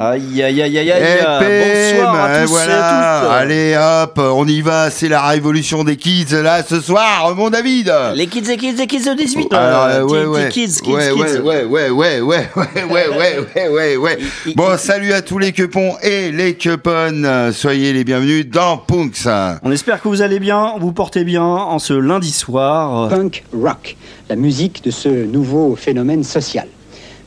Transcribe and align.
Aïe 0.00 0.44
aïe 0.44 0.62
aïe 0.62 0.78
aïe 0.78 0.92
aïe. 0.92 1.02
Eh, 1.02 1.94
Bonsoir 1.96 2.14
à 2.14 2.30
eh, 2.30 2.38
tous 2.38 2.44
et 2.44 2.46
voilà. 2.46 3.16
à 3.16 3.20
toutes. 3.20 3.32
Allez 3.32 3.76
hop, 3.76 4.20
on 4.32 4.46
y 4.46 4.60
va, 4.60 4.90
c'est 4.90 5.08
la 5.08 5.22
révolution 5.22 5.82
des 5.82 5.96
kids 5.96 6.26
là 6.40 6.62
ce 6.62 6.80
soir, 6.80 7.34
mon 7.34 7.50
David. 7.50 7.92
Les 8.14 8.28
kids, 8.28 8.42
les 8.42 8.56
kids, 8.56 8.74
les 8.74 8.86
kids 8.86 9.02
de 9.04 9.14
18 9.14 9.52
Alors, 9.52 9.84
euh, 9.86 10.00
euh, 10.00 10.04
ouais, 10.04 10.24
ouais. 10.26 10.48
Kids, 10.50 10.80
kids, 10.84 10.92
ouais, 10.92 11.10
kids. 11.12 11.40
ouais, 11.40 11.64
ouais, 11.64 11.90
ouais, 11.90 11.90
ouais, 11.90 12.20
ouais, 12.20 12.48
ouais, 12.76 12.84
ouais, 12.90 13.38
ouais, 13.56 13.68
ouais, 13.68 13.96
ouais, 13.96 14.18
Bon, 14.54 14.78
salut 14.78 15.12
à 15.12 15.20
tous 15.20 15.38
les 15.38 15.50
cupons 15.50 15.94
et 16.00 16.30
les 16.30 16.54
cuponnes. 16.54 17.50
Soyez 17.52 17.92
les 17.92 18.04
bienvenus 18.04 18.46
dans 18.48 18.76
Punks. 18.76 19.26
On 19.64 19.72
espère 19.72 20.00
que 20.00 20.06
vous 20.06 20.22
allez 20.22 20.38
bien, 20.38 20.74
vous 20.78 20.92
portez 20.92 21.24
bien 21.24 21.42
en 21.42 21.80
ce 21.80 21.94
lundi 21.94 22.30
soir. 22.30 23.08
punk 23.08 23.42
rock, 23.52 23.96
la 24.28 24.36
musique 24.36 24.84
de 24.84 24.92
ce 24.92 25.08
nouveau 25.08 25.74
phénomène 25.74 26.22
social. 26.22 26.68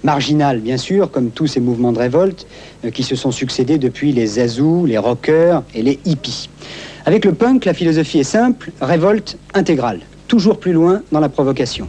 Marginal, 0.03 0.59
bien 0.59 0.77
sûr, 0.77 1.11
comme 1.11 1.29
tous 1.29 1.47
ces 1.47 1.59
mouvements 1.59 1.91
de 1.91 1.99
révolte 1.99 2.47
euh, 2.85 2.89
qui 2.89 3.03
se 3.03 3.15
sont 3.15 3.31
succédés 3.31 3.77
depuis 3.77 4.11
les 4.11 4.25
zazous, 4.25 4.85
les 4.85 4.97
rockers 4.97 5.63
et 5.75 5.83
les 5.83 5.99
hippies. 6.05 6.49
Avec 7.05 7.25
le 7.25 7.33
punk, 7.33 7.65
la 7.65 7.73
philosophie 7.73 8.19
est 8.19 8.23
simple, 8.23 8.71
révolte 8.81 9.37
intégrale, 9.53 9.99
toujours 10.27 10.59
plus 10.59 10.73
loin 10.73 11.01
dans 11.11 11.19
la 11.19 11.29
provocation. 11.29 11.87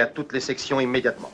À 0.00 0.06
toutes 0.06 0.32
les 0.32 0.40
sections 0.40 0.80
immédiatement. 0.80 1.30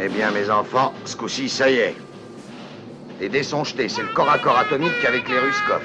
Eh 0.00 0.08
bien, 0.08 0.30
mes 0.32 0.50
enfants, 0.50 0.92
ce 1.04 1.16
coup-ci, 1.16 1.48
ça 1.48 1.70
y 1.70 1.76
est. 1.76 1.96
Les 3.20 3.28
dés 3.28 3.42
sont 3.42 3.64
jetés, 3.64 3.88
c'est 3.88 4.02
le 4.02 4.08
corps 4.08 4.30
à 4.30 4.38
corps 4.38 4.58
atomique 4.58 5.04
avec 5.06 5.28
les 5.28 5.38
Ruskov. 5.38 5.82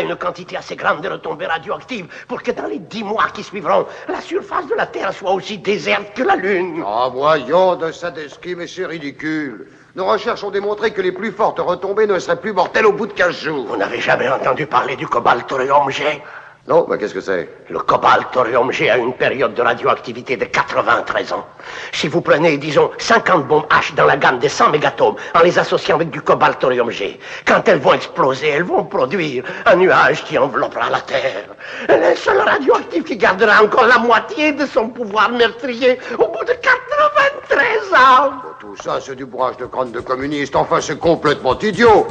Produira 0.00 0.12
une 0.12 0.16
quantité 0.16 0.56
assez 0.56 0.76
grande 0.76 1.00
de 1.00 1.08
retombées 1.08 1.46
radioactives 1.46 2.06
pour 2.28 2.42
que 2.42 2.50
dans 2.52 2.66
les 2.66 2.78
dix 2.78 3.04
mois 3.04 3.28
qui 3.34 3.42
suivront, 3.42 3.86
la 4.08 4.20
surface 4.20 4.66
de 4.66 4.74
la 4.74 4.86
Terre 4.86 5.12
soit 5.12 5.32
aussi 5.32 5.58
déserte 5.58 6.14
que 6.14 6.22
la 6.22 6.36
Lune. 6.36 6.82
Oh, 6.86 7.08
voyons, 7.12 7.76
de 7.76 7.92
Sadesky, 7.92 8.54
mais 8.54 8.66
c'est 8.66 8.86
ridicule. 8.86 9.68
Nos 9.96 10.06
recherches 10.06 10.44
ont 10.44 10.50
démontré 10.50 10.92
que 10.92 11.02
les 11.02 11.12
plus 11.12 11.32
fortes 11.32 11.58
retombées 11.58 12.06
ne 12.06 12.18
seraient 12.18 12.40
plus 12.40 12.52
mortelles 12.52 12.86
au 12.86 12.92
bout 12.92 13.06
de 13.06 13.12
15 13.12 13.36
jours. 13.36 13.66
Vous 13.66 13.76
n'avez 13.76 14.00
jamais 14.00 14.28
entendu 14.28 14.66
parler 14.66 14.96
du 14.96 15.06
cobalt 15.06 15.46
G? 15.88 16.22
Non, 16.68 16.86
bah 16.86 16.98
qu'est-ce 16.98 17.14
que 17.14 17.22
c'est? 17.22 17.48
Le 17.70 17.78
cobaltorium 17.78 18.70
G 18.70 18.90
a 18.90 18.98
une 18.98 19.14
période 19.14 19.54
de 19.54 19.62
radioactivité 19.62 20.36
de 20.36 20.44
93 20.44 21.32
ans. 21.32 21.46
Si 21.92 22.06
vous 22.06 22.20
prenez, 22.20 22.58
disons, 22.58 22.90
50 22.98 23.48
bombes 23.48 23.64
H 23.70 23.94
dans 23.94 24.04
la 24.04 24.18
gamme 24.18 24.38
des 24.38 24.50
100 24.50 24.70
mégatomes 24.70 25.16
en 25.34 25.40
les 25.40 25.58
associant 25.58 25.96
avec 25.96 26.10
du 26.10 26.20
cobaltorium 26.20 26.90
G, 26.90 27.18
quand 27.46 27.66
elles 27.66 27.78
vont 27.78 27.94
exploser, 27.94 28.48
elles 28.48 28.64
vont 28.64 28.84
produire 28.84 29.42
un 29.64 29.76
nuage 29.76 30.22
qui 30.24 30.36
enveloppera 30.36 30.90
la 30.90 31.00
Terre. 31.00 31.46
Le 31.88 32.14
seul 32.14 32.38
radioactif 32.38 33.04
qui 33.04 33.16
gardera 33.16 33.64
encore 33.64 33.86
la 33.86 33.98
moitié 33.98 34.52
de 34.52 34.66
son 34.66 34.90
pouvoir 34.90 35.30
meurtrier 35.30 35.98
au 36.18 36.28
bout 36.28 36.44
de 36.44 36.52
93 36.52 37.94
ans. 37.94 38.32
Tout 38.60 38.76
ça, 38.76 39.00
c'est 39.00 39.16
du 39.16 39.24
bourrage 39.24 39.56
de 39.56 39.64
crâne 39.64 39.92
de 39.92 40.00
communiste. 40.00 40.54
Enfin, 40.54 40.80
c'est 40.82 40.98
complètement 40.98 41.58
idiot. 41.58 42.06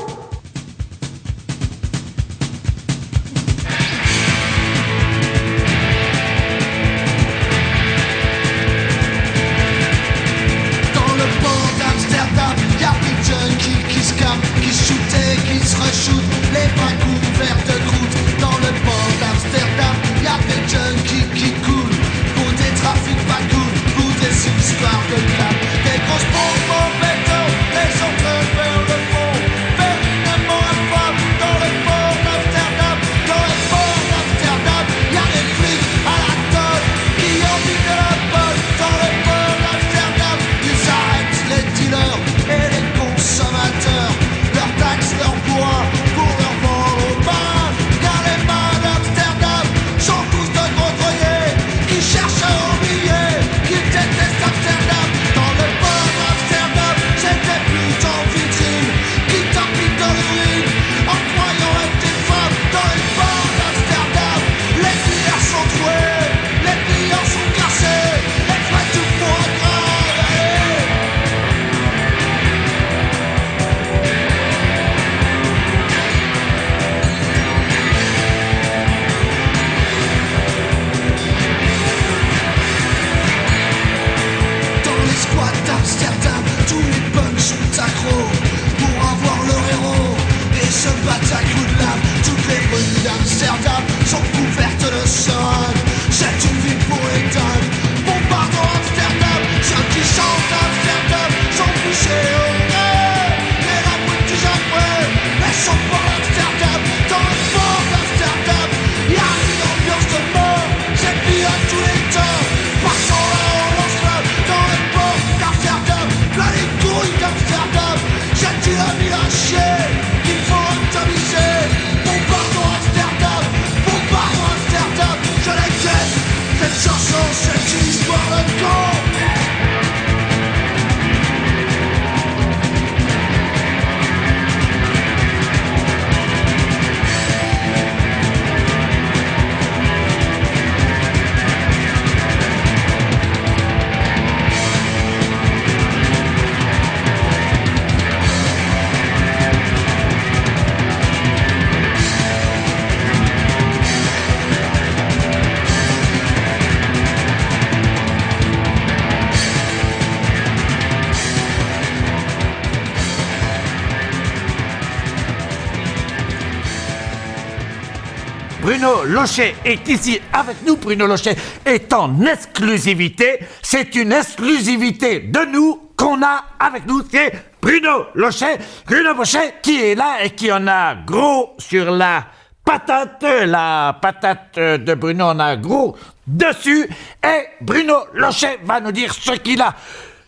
Lochet 169.09 169.55
est 169.65 169.87
ici 169.89 170.21
avec 170.31 170.57
nous. 170.65 170.77
Bruno 170.77 171.07
Lochet 171.07 171.35
est 171.65 171.91
en 171.93 172.21
exclusivité. 172.21 173.39
C'est 173.61 173.95
une 173.95 174.11
exclusivité 174.11 175.21
de 175.21 175.51
nous 175.51 175.89
qu'on 175.97 176.21
a 176.21 176.45
avec 176.59 176.85
nous. 176.85 177.01
C'est 177.09 177.31
Bruno 177.59 178.05
Lochet. 178.13 178.59
Bruno 178.85 179.13
Lochet 179.13 179.55
qui 179.63 179.81
est 179.81 179.95
là 179.95 180.23
et 180.23 180.29
qui 180.29 180.51
en 180.51 180.67
a 180.67 180.93
gros 180.93 181.55
sur 181.57 181.89
la 181.89 182.27
patate. 182.63 183.25
La 183.47 183.97
patate 183.99 184.59
de 184.59 184.93
Bruno 184.93 185.25
en 185.25 185.39
a 185.39 185.55
gros 185.55 185.97
dessus. 186.27 186.87
Et 187.23 187.45
Bruno 187.61 187.95
Lochet 188.13 188.59
va 188.63 188.79
nous 188.79 188.91
dire 188.91 189.11
ce 189.11 189.31
qu'il 189.31 189.59
a 189.63 189.73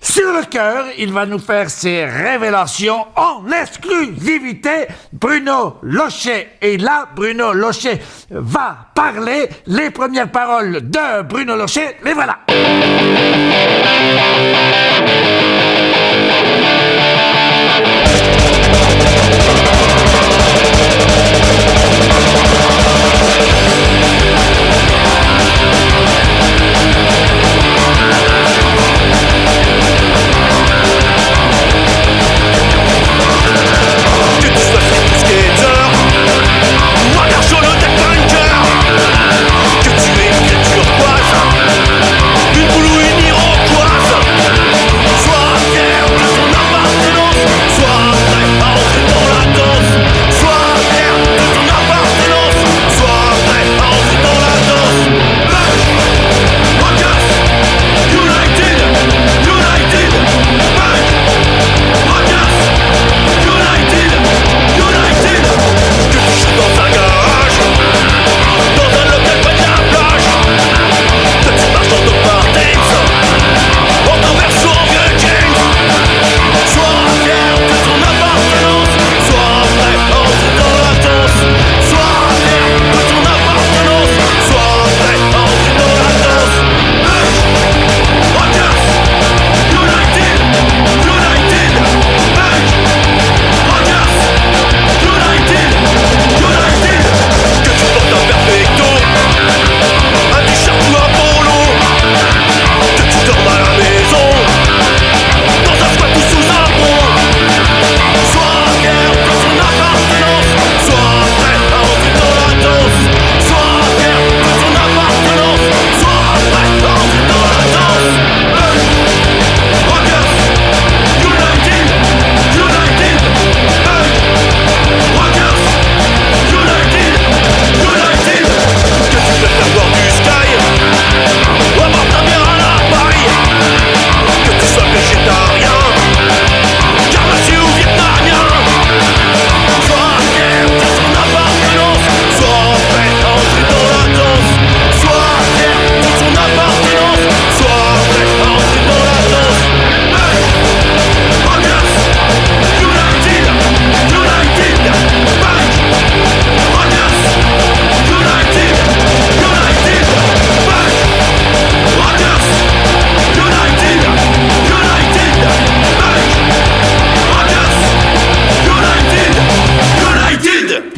sur 0.02 0.34
le 0.34 0.44
cœur. 0.46 0.86
Il 0.98 1.14
va 1.14 1.26
nous 1.26 1.40
faire 1.40 1.70
ses 1.70 2.06
révélations 2.06 3.06
en 3.16 3.44
exclusivité. 3.52 4.88
Bruno 5.14 5.78
Lochet 5.84 6.50
est 6.62 6.82
là. 6.82 7.08
Bruno 7.16 7.54
Lochet 7.54 8.02
va 8.30 8.88
parler. 8.94 9.50
Les 9.68 9.92
premières 9.92 10.32
paroles 10.32 10.90
de 10.90 11.22
Bruno 11.22 11.56
Lochet, 11.56 11.98
les 12.04 12.14
voilà. 12.14 12.40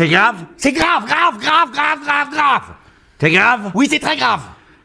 C'est 0.04 0.10
grave 0.10 0.36
C'est 0.58 0.72
grave, 0.74 1.06
grave, 1.06 1.40
grave, 1.40 1.72
grave, 1.72 2.00
grave, 2.04 2.30
grave 2.30 2.62
C'est 3.22 3.30
grave 3.32 3.72
Oui, 3.74 3.88
c'est 3.90 4.00
très 4.00 4.18
grave. 4.18 4.42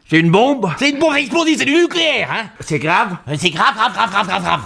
C'est 0.09 0.17
une 0.17 0.31
bombe 0.31 0.71
C'est 0.79 0.91
une 0.91 0.99
bombe 0.99 1.13
explosive, 1.17 1.57
c'est 1.59 1.65
du 1.65 1.73
nucléaire, 1.73 2.29
hein 2.31 2.45
C'est 2.61 2.79
grave 2.79 3.17
Euh, 3.27 3.35
C'est 3.37 3.49
grave, 3.49 3.73
grave, 3.75 3.91
grave, 3.93 4.11
grave, 4.11 4.27
grave, 4.27 4.43
grave. 4.43 4.61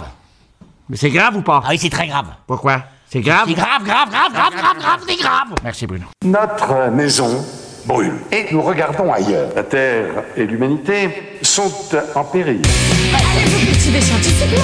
Mais 0.88 0.96
c'est 0.96 1.10
grave 1.10 1.34
ou 1.36 1.42
pas 1.42 1.60
Ah 1.64 1.70
oui, 1.70 1.78
c'est 1.80 1.90
très 1.90 2.06
grave. 2.06 2.26
Pourquoi 2.46 2.84
C'est 3.10 3.20
grave 3.20 3.46
C'est 3.48 3.54
grave, 3.54 3.82
grave, 3.82 4.08
grave, 4.08 4.32
grave, 4.32 4.52
grave, 4.54 4.78
grave, 4.78 5.00
c'est 5.08 5.16
grave. 5.16 5.48
Merci 5.64 5.88
Bruno. 5.88 6.04
Notre 6.24 6.88
maison 6.92 7.44
brûle 7.86 8.14
et 8.30 8.46
nous 8.52 8.62
regardons 8.62 9.12
ailleurs. 9.12 9.48
La 9.56 9.64
Terre 9.64 10.22
et 10.36 10.46
l'humanité 10.46 11.40
sont 11.42 11.72
en 12.14 12.22
péril. 12.22 12.62
Allez 13.12 13.44
vous 13.50 13.66
cultiver 13.66 14.00
scientifiquement 14.00 14.62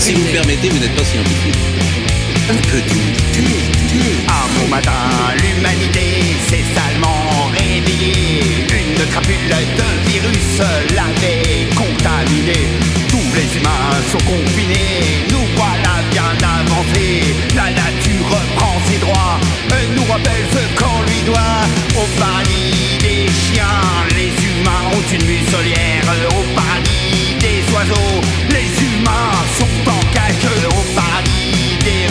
Si 0.00 0.12
vous 0.12 0.26
me 0.26 0.32
permettez, 0.32 0.70
vous 0.70 0.78
n'êtes 0.80 0.96
pas 0.96 1.04
scientifique. 1.04 1.87
Un 2.50 2.56
peu 2.70 2.80
d'humilité. 2.80 3.66
Un 4.26 4.58
beau 4.58 4.68
matin, 4.68 4.92
l'humanité 5.36 6.34
s'est 6.48 6.64
salement 6.74 7.50
réveillée. 7.52 8.64
Une 8.72 9.06
crapule 9.10 9.48
de 9.76 10.10
virus 10.10 10.60
l'avait 10.96 11.68
contaminé. 11.76 12.68
Tous 13.08 13.28
les 13.36 13.56
humains 13.56 14.00
sont 14.10 14.24
confinés. 14.24 15.26
Nous 15.30 15.46
voilà 15.56 16.00
bien 16.10 16.32
avancés. 16.40 17.34
La 17.54 17.70
nature 17.70 18.24
reprend 18.30 18.80
ses 18.88 18.98
droits. 18.98 19.38
Elle 19.70 19.94
nous 19.94 20.10
rappelle 20.10 20.46
ce 20.50 20.82
qu'on 20.82 21.02
lui 21.02 21.20
doit. 21.26 21.60
Au 22.00 22.06
paradis 22.18 22.96
des 23.00 23.26
chiens, 23.28 24.08
les 24.16 24.32
humains 24.48 24.88
ont 24.94 25.06
une 25.12 25.26
muselière. 25.26 26.04
Au 26.30 26.42
paradis 26.56 27.36
des 27.40 27.60
oiseaux, 27.74 28.20
les 28.48 28.70
humains 28.86 29.36
sont 29.58 29.77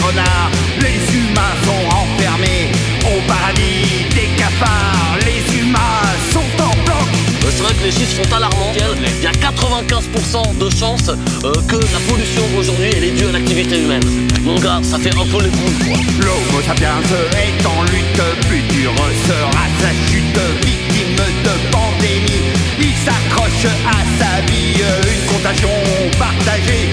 renards, 0.08 0.50
les 0.80 0.98
humains 1.16 1.56
sont 1.64 1.84
enfermés. 2.02 2.70
Au 3.04 3.20
paradis 3.26 4.06
des 4.14 4.28
cafards, 4.36 5.16
les 5.24 5.58
humains 5.58 6.04
sont 6.32 6.62
en 6.62 6.74
bloc. 6.84 7.08
Euh, 7.44 7.50
C'est 7.50 7.62
vrai 7.62 7.74
que 7.74 7.84
les 7.84 7.92
chiffres 7.92 8.22
sont 8.22 8.32
alarmants. 8.34 8.72
Il 8.74 9.22
y 9.22 9.26
a 9.26 9.32
95% 9.32 10.58
de 10.58 10.70
chances 10.70 11.08
euh, 11.08 11.52
que 11.68 11.76
la 11.76 12.00
pollution 12.08 12.42
aujourd'hui 12.56 12.90
elle 12.96 13.04
est 13.04 13.16
due 13.18 13.28
à 13.28 13.32
l'activité 13.32 13.80
humaine. 13.82 14.04
Mon 14.42 14.58
gars, 14.58 14.80
ça 14.82 14.98
fait 14.98 15.14
un 15.14 15.26
peu 15.26 15.42
les 15.42 15.50
boules 15.50 15.78
quoi. 15.84 15.98
L'homo 16.20 16.62
sapiens 16.66 17.00
est 17.32 17.66
en 17.66 17.82
lutte, 17.92 18.22
plus 18.48 18.62
dur 18.74 18.92
sera 19.26 19.64
sa 19.80 19.90
chute, 20.08 20.40
victime 20.64 21.20
de 21.44 21.54
pandémie. 21.72 22.48
Il 22.80 22.94
s'accroche 23.04 23.66
à 23.86 23.98
sa 24.18 24.40
vie, 24.50 24.80
une 25.14 25.26
contagion 25.32 25.76
partagée. 26.18 26.88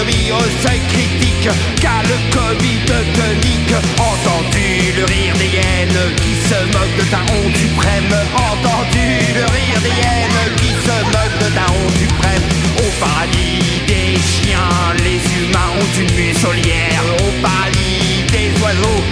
Au 0.00 0.66
seuil 0.66 0.80
critique, 0.88 1.48
car 1.80 2.02
le 2.04 2.16
Covid 2.32 2.84
te 2.86 3.46
nique. 3.46 3.74
Entendu 3.98 4.92
le 4.96 5.04
rire 5.04 5.34
des 5.36 5.50
hyènes 5.52 6.14
qui 6.16 6.34
se 6.48 6.64
moquent 6.72 6.96
de 6.96 7.10
ta 7.10 7.20
honte 7.32 7.56
suprême? 7.56 8.14
Entendu 8.34 9.06
le 9.34 9.44
rire 9.44 9.80
des 9.82 9.90
hyènes 9.90 10.56
qui 10.56 10.68
se 10.68 10.96
moquent 11.12 11.40
de 11.44 11.54
ta 11.54 11.66
honte 11.72 11.96
suprême? 11.98 12.42
Au 12.78 13.04
paradis 13.04 13.82
des 13.86 14.16
chiens, 14.16 14.94
les 15.04 15.20
humains 15.36 15.72
ont 15.78 16.00
une 16.00 16.12
muselière. 16.16 17.02
Au 17.18 17.30
paradis 17.42 18.24
des 18.32 18.48
oiseaux, 18.62 19.02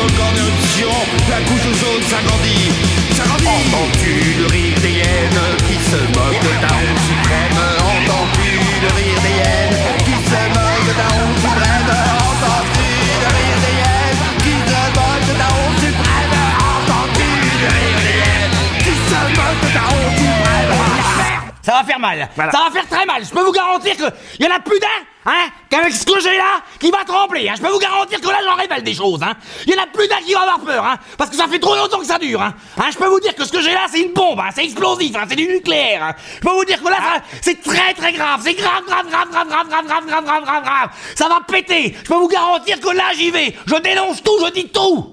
sont 0.00 0.08
nombreuses, 0.08 0.08
les 0.08 0.08
volcans 0.08 0.28
en 0.28 0.36
éruption. 0.36 0.92
La 1.28 1.40
couche 1.42 1.66
ozone 1.66 2.02
s'agrandit. 2.08 2.72
S'agrandit. 3.12 3.46
Entends-tu 3.46 4.12
le 4.38 4.46
rire 4.46 4.78
des 4.80 4.90
hyènes 4.90 5.56
qui 5.66 5.76
se 5.90 5.96
moquent 5.96 6.40
de 6.40 6.52
ta 6.60 6.72
honte 6.74 7.00
suprême? 7.08 7.56
Entends-tu 7.78 8.50
le 8.80 8.88
rire 8.96 9.20
des 9.20 9.34
hyènes 9.38 9.76
qui 10.04 10.16
se 10.28 10.40
moquent 10.54 10.86
de 10.86 10.94
ta 10.96 11.08
honte 11.16 11.38
suprême? 11.40 11.90
Entends-tu 12.30 12.88
le 13.20 13.28
rire 13.36 13.58
des 13.64 13.74
hyènes 13.80 14.22
qui 14.44 14.54
se 14.70 14.80
moquent 14.96 15.26
de 15.28 15.34
ta 15.40 15.48
honte 15.50 15.78
suprême? 15.80 16.34
Entends-tu 16.70 17.28
le 17.60 17.68
rire 17.76 18.00
des 18.04 18.16
hyènes 18.20 18.56
qui 18.78 18.94
se 19.08 19.20
moquent 19.36 19.62
de 19.62 19.70
ta 19.74 19.84
honte 19.90 20.14
suprême? 20.16 20.72
Ça 21.62 21.72
va 21.72 21.82
faire 21.84 22.00
mal. 22.00 22.28
Ça 22.36 22.44
va 22.44 22.70
faire 22.72 22.88
très 23.00 23.06
mal. 23.06 23.24
Je 23.24 23.30
peux 23.30 23.42
vous 23.42 23.52
garantir 23.52 23.96
que 23.96 24.04
y 24.42 24.46
en 24.46 24.54
a 24.54 24.60
plus 24.60 24.78
d'un, 24.78 24.86
hein, 25.26 25.48
qu'avec 25.68 25.92
ce 25.92 26.04
que 26.04 26.20
j'ai 26.20 26.36
là, 26.36 26.60
qui 26.78 26.90
va 26.90 27.04
trembler. 27.04 27.48
Hein. 27.48 27.54
Je 27.56 27.62
peux 27.62 27.72
vous 27.72 27.78
garantir 27.78 28.20
que 28.20 28.28
là, 28.28 28.38
j'en 28.44 28.54
révèle 28.54 28.82
des 28.82 28.94
choses. 28.94 29.22
Hein. 29.22 29.32
Y 29.66 29.74
en 29.78 29.82
a 29.82 29.86
plus 29.86 30.06
d'un 30.08 30.18
qui 30.18 30.32
va 30.34 30.40
avoir 30.40 30.60
peur, 30.60 30.84
hein, 30.84 30.96
parce 31.16 31.30
que 31.30 31.36
ça 31.36 31.46
fait 31.48 31.58
trop 31.58 31.74
longtemps 31.76 31.98
que 31.98 32.06
ça 32.06 32.18
dure. 32.18 32.42
Hein. 32.42 32.54
Hein, 32.78 32.88
je 32.92 32.98
peux 32.98 33.06
vous 33.06 33.20
dire 33.20 33.34
que 33.34 33.44
ce 33.44 33.52
que 33.52 33.60
j'ai 33.62 33.72
là, 33.72 33.86
c'est 33.90 34.00
une 34.00 34.12
bombe. 34.12 34.40
Hein. 34.40 34.50
C'est 34.54 34.64
explosif. 34.64 35.14
Hein. 35.16 35.24
C'est 35.28 35.36
du 35.36 35.46
nucléaire. 35.46 36.02
Hein. 36.04 36.14
Je 36.36 36.40
peux 36.40 36.54
vous 36.54 36.64
dire 36.64 36.82
que 36.82 36.88
là, 36.88 36.96
ça- 36.96 37.22
c'est 37.40 37.62
très 37.62 37.94
très 37.94 38.12
grave. 38.12 38.40
C'est 38.44 38.54
grave, 38.54 38.82
grave, 38.86 39.06
grave, 39.08 39.28
grave, 39.30 39.48
grave, 39.48 39.68
grave, 39.68 39.86
grave, 39.86 40.06
grave, 40.06 40.24
grave, 40.24 40.44
grave, 40.44 40.64
grave. 40.64 40.90
Ça 41.14 41.28
va 41.28 41.40
péter. 41.46 41.96
Je 42.02 42.08
peux 42.08 42.14
vous 42.18 42.28
garantir 42.28 42.80
que 42.80 42.88
là, 42.90 43.04
j'y 43.16 43.30
vais. 43.30 43.54
Je 43.66 43.76
dénonce 43.76 44.22
tout. 44.22 44.36
Je 44.44 44.50
dis 44.52 44.68
tout. 44.68 45.10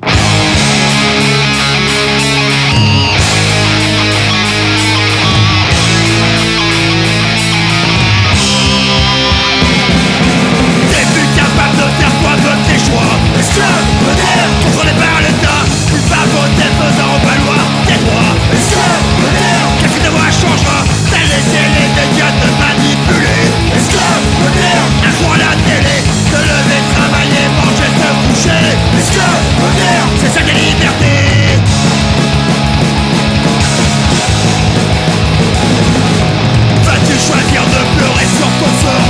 Vas-tu 36.83 37.13
choisir 37.13 37.63
de 37.63 37.81
pleurer 37.97 38.27
sur 38.37 38.47
ton 38.59 38.71
sort. 38.81 39.06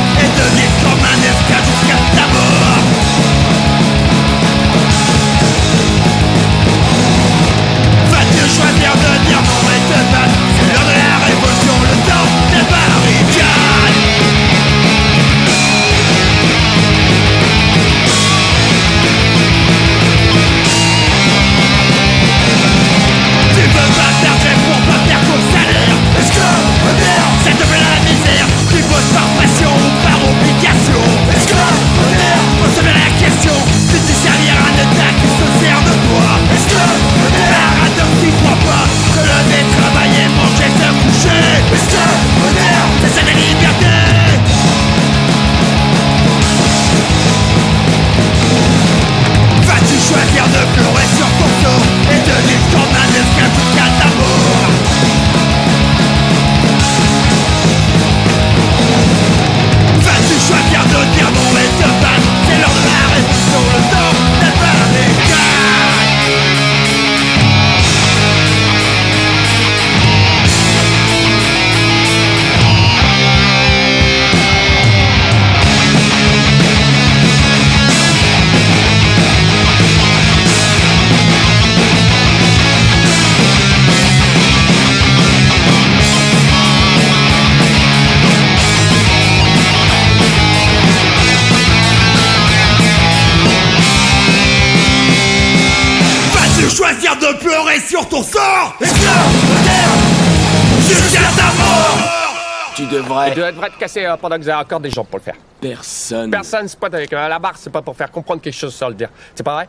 Casser 103.87 104.05
euh, 104.05 104.17
pendant 104.17 104.35
que 104.37 104.41
vous 104.43 104.49
avez 104.49 104.61
encore 104.61 104.79
des 104.79 104.89
gens 104.89 105.03
pour 105.05 105.19
le 105.19 105.23
faire. 105.23 105.35
Personne. 105.61 106.29
Personne 106.29 106.67
spot 106.67 106.93
avec 106.93 107.11
euh, 107.13 107.27
la 107.27 107.39
barre, 107.39 107.55
c'est 107.57 107.69
pas 107.71 107.81
pour 107.81 107.95
faire 107.95 108.11
comprendre 108.11 108.41
quelque 108.41 108.53
chose 108.55 108.75
sans 108.75 108.89
le 108.89 108.95
dire. 108.95 109.09
C'est 109.33 109.43
pas 109.43 109.53
vrai? 109.55 109.67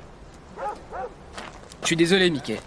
Je 1.83 1.87
suis 1.87 1.97
désolé, 1.97 2.29
Mickey. 2.31 2.59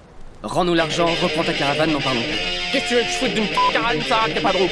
Rends-nous 0.41 0.73
l'argent, 0.73 1.05
reprends 1.21 1.43
ta 1.43 1.53
caravane, 1.53 1.91
n'en 1.91 1.99
parlons 2.01 2.21
plus. 2.21 2.71
Qu'est-ce 2.71 2.83
que 2.85 2.89
tu 2.89 2.95
veux 2.95 3.01
que 3.01 3.07
je 3.07 3.13
foute 3.13 3.33
d'une 3.33 3.47
p- 3.47 3.55
caravane, 3.73 4.01
ça 4.07 4.19
qu'il 4.25 4.35
y 4.35 4.37
a 4.39 4.41
pas 4.41 4.53
de 4.53 4.57
roue 4.57 4.69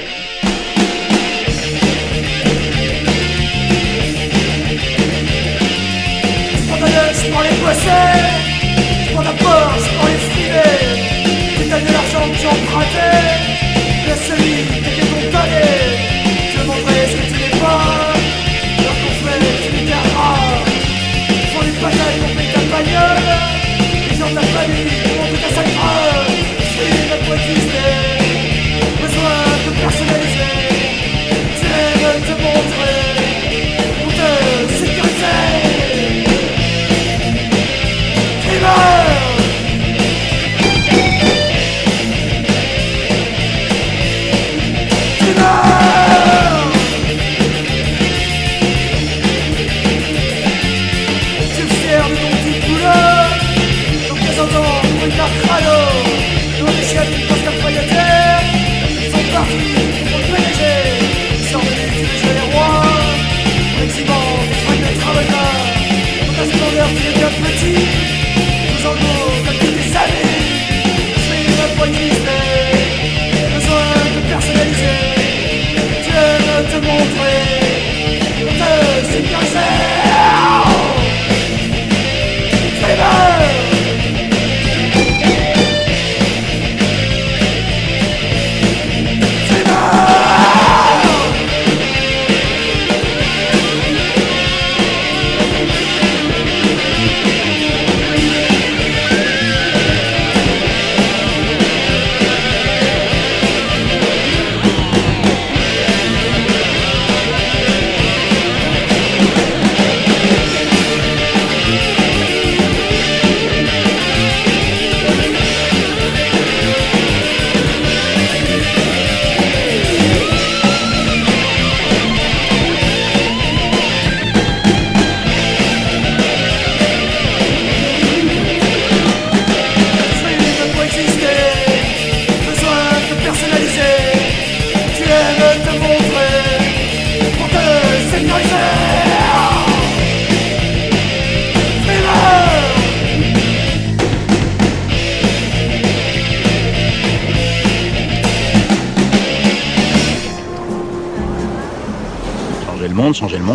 pour 9.11 9.21
les 9.23 9.29
Porsche 9.29 9.89
pour 9.97 10.07
les 10.07 10.19
Tu 11.57 11.69
t'as 11.69 11.79
de 11.79 11.91
l'argent 11.93 12.25
que 12.31 12.37
tu 12.39 12.47
empruntais 12.47 13.49
qui 14.05 14.79
était 14.79 15.05
ton 15.07 16.08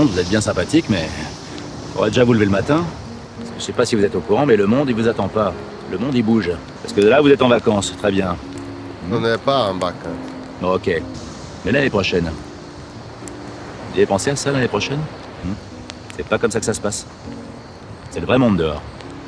monde, 0.05 0.13
vous 0.13 0.21
êtes 0.21 0.29
bien 0.29 0.41
sympathique, 0.41 0.87
mais. 0.89 1.09
Faudrait 1.93 2.11
déjà 2.11 2.25
vous 2.25 2.33
lever 2.33 2.45
le 2.47 2.51
matin. 2.51 2.85
Je 3.59 3.63
sais 3.63 3.73
pas 3.73 3.87
si 3.87 3.95
vous 3.95 4.05
êtes 4.05 4.15
au 4.15 4.21
courant, 4.21 4.47
mais 4.47 4.57
le 4.57 4.67
monde, 4.67 4.89
il 4.89 4.95
vous 4.95 5.09
attend 5.09 5.29
pas. 5.29 5.53
Le 5.91 5.99
monde, 5.99 6.15
il 6.15 6.23
bouge. 6.23 6.51
Parce 6.83 6.93
que 6.93 7.01
là, 7.01 7.21
vous 7.21 7.29
êtes 7.29 7.43
en 7.43 7.49
vacances, 7.49 7.95
très 7.97 8.11
bien. 8.11 8.37
On 9.11 9.21
n'est 9.21 9.39
pas 9.39 9.71
en 9.71 9.75
vacances. 9.75 10.11
Ok. 10.63 10.91
Mais 11.65 11.73
l'année 11.73 11.91
prochaine. 11.91 12.31
Vous 13.91 13.97
avez 13.97 14.07
pensé 14.07 14.31
à 14.31 14.37
ça 14.37 14.51
l'année 14.51 14.69
prochaine? 14.69 14.99
Hmm? 15.45 15.53
C'est 16.17 16.27
pas 16.27 16.39
comme 16.39 16.51
ça 16.51 16.59
que 16.59 16.67
ça 16.67 16.75
se 16.75 16.81
passe. 16.81 17.07
C'est 18.11 18.21
le 18.21 18.27
vrai 18.27 18.39
monde 18.39 18.57
dehors. 18.57 18.83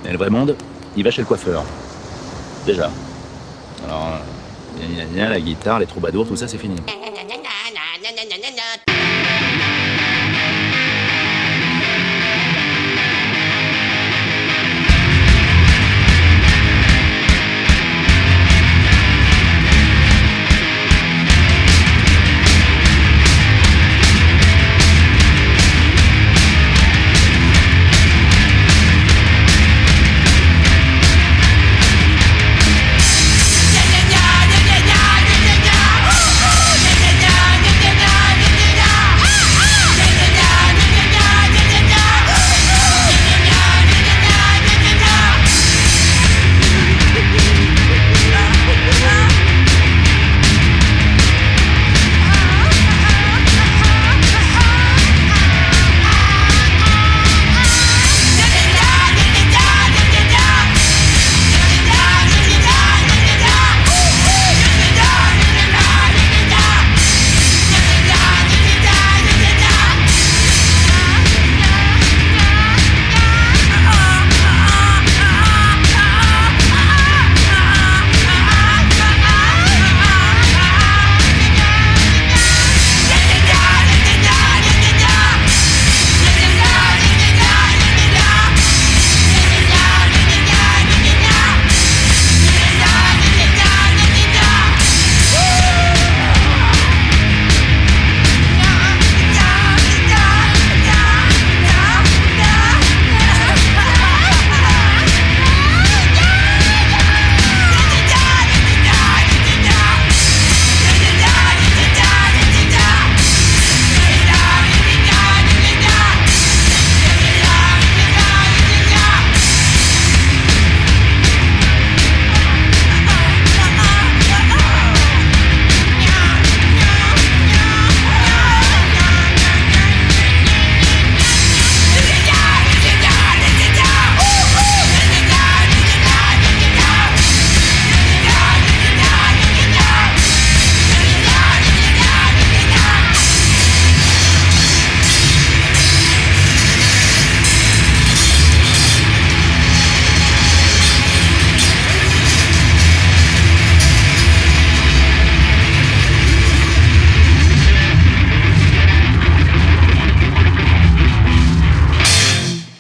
Et 0.04 0.10
le 0.10 0.18
vrai 0.18 0.30
monde, 0.30 0.56
il 0.96 1.04
va 1.04 1.10
chez 1.10 1.22
le 1.22 1.26
coiffeur. 1.26 1.62
Déjà. 2.64 2.90
Alors, 3.84 4.18
la 5.14 5.40
guitare, 5.40 5.78
les 5.78 5.86
troubadours, 5.86 6.26
tout 6.26 6.36
ça, 6.36 6.48
c'est 6.48 6.58
fini. 6.58 6.76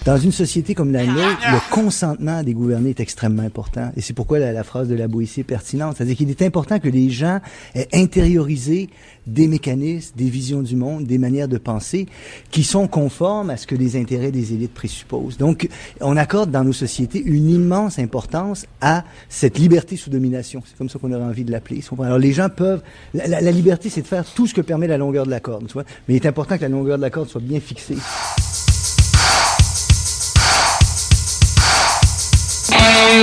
Dans 0.06 0.16
une 0.18 0.30
société 0.30 0.76
comme 0.76 0.92
la 0.92 1.04
nôtre, 1.04 1.18
le 1.52 1.58
consentement 1.74 2.44
des 2.44 2.54
gouvernés 2.54 2.90
est 2.90 3.00
extrêmement 3.00 3.42
important. 3.42 3.90
Et 3.96 4.00
c'est 4.00 4.12
pourquoi 4.12 4.38
la, 4.38 4.52
la 4.52 4.62
phrase 4.62 4.86
de 4.88 4.94
la 4.94 5.08
Boétie 5.08 5.40
est 5.40 5.44
pertinente. 5.44 5.96
C'est-à-dire 5.96 6.16
qu'il 6.16 6.30
est 6.30 6.42
important 6.42 6.78
que 6.78 6.88
les 6.88 7.10
gens 7.10 7.40
aient 7.74 7.88
intériorisé 7.92 8.88
des 9.26 9.48
mécanismes, 9.48 10.14
des 10.16 10.30
visions 10.30 10.62
du 10.62 10.76
monde, 10.76 11.06
des 11.06 11.18
manières 11.18 11.48
de 11.48 11.58
penser 11.58 12.06
qui 12.52 12.62
sont 12.62 12.86
conformes 12.86 13.50
à 13.50 13.56
ce 13.56 13.66
que 13.66 13.74
les 13.74 13.96
intérêts 13.96 14.30
des 14.30 14.52
élites 14.52 14.72
présupposent. 14.72 15.38
Donc, 15.38 15.68
on 16.00 16.16
accorde 16.16 16.52
dans 16.52 16.62
nos 16.62 16.72
sociétés 16.72 17.20
une 17.24 17.50
immense 17.50 17.98
importance 17.98 18.66
à 18.80 19.02
cette 19.28 19.58
liberté 19.58 19.96
sous 19.96 20.10
domination. 20.10 20.62
C'est 20.66 20.78
comme 20.78 20.88
ça 20.88 21.00
qu'on 21.00 21.10
aurait 21.12 21.24
envie 21.24 21.42
de 21.42 21.50
l'appeler. 21.50 21.80
Alors, 22.00 22.18
les 22.18 22.32
gens 22.32 22.48
peuvent... 22.48 22.82
La, 23.12 23.26
la- 23.26 23.40
la 23.40 23.50
liberté, 23.50 23.90
c'est 23.90 24.02
de 24.02 24.06
faire 24.06 24.24
tout 24.24 24.46
ce 24.46 24.54
que 24.54 24.60
permet 24.60 24.86
la 24.86 24.98
longueur 24.98 25.26
de 25.26 25.30
la 25.30 25.40
corde, 25.40 25.66
tu 25.66 25.72
vois. 25.72 25.84
Mais 26.06 26.14
il 26.14 26.16
est 26.24 26.26
important 26.26 26.56
que 26.56 26.62
la 26.62 26.68
longueur 26.68 26.96
de 26.96 27.02
la 27.02 27.10
corde 27.10 27.28
soit 27.28 27.40
bien 27.40 27.58
fixée. 27.58 27.96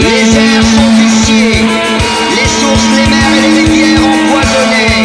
Les 0.01 0.37
airs 0.37 0.63
sont 0.63 0.91
viciés, 0.99 1.65
les 2.35 2.49
sources, 2.59 2.89
les 2.97 3.07
mers 3.09 3.33
et 3.37 3.41
les 3.47 3.53
rivières 3.61 4.01
empoisonnées. 4.01 5.03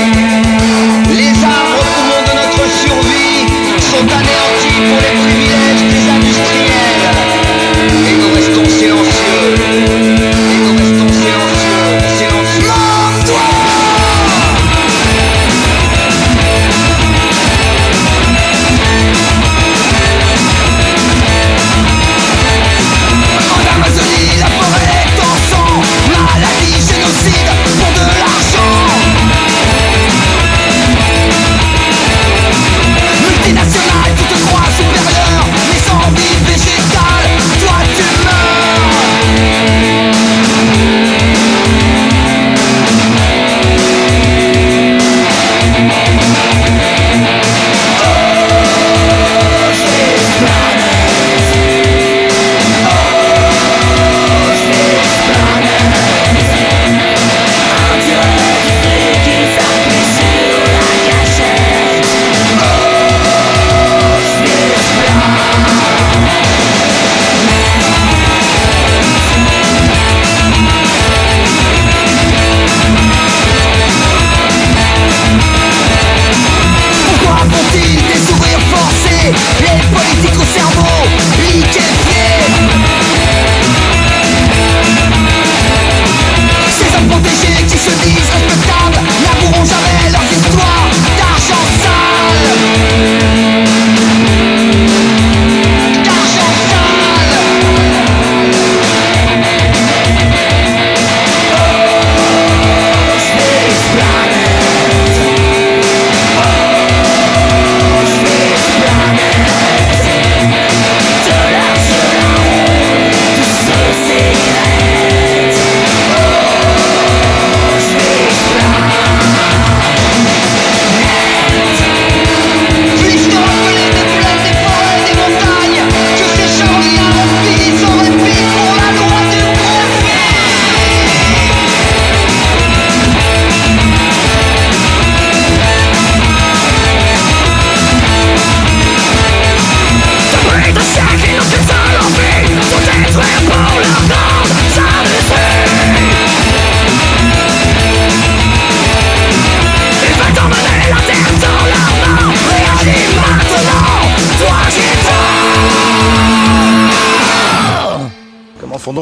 Les 1.17 1.35
arbres, 1.45 1.85
poumons 1.95 2.25
de 2.29 2.35
notre 2.41 2.65
survie, 2.83 3.47
sont 3.91 4.07
anéantis 4.07 4.81
pour 4.89 4.99
les 5.05 5.15
privilèges 5.23 5.85
des 5.93 6.05
industriels. 6.11 7.07
Et 8.09 8.15
nous 8.17 8.35
restons 8.35 8.69
silencieux. 8.69 9.18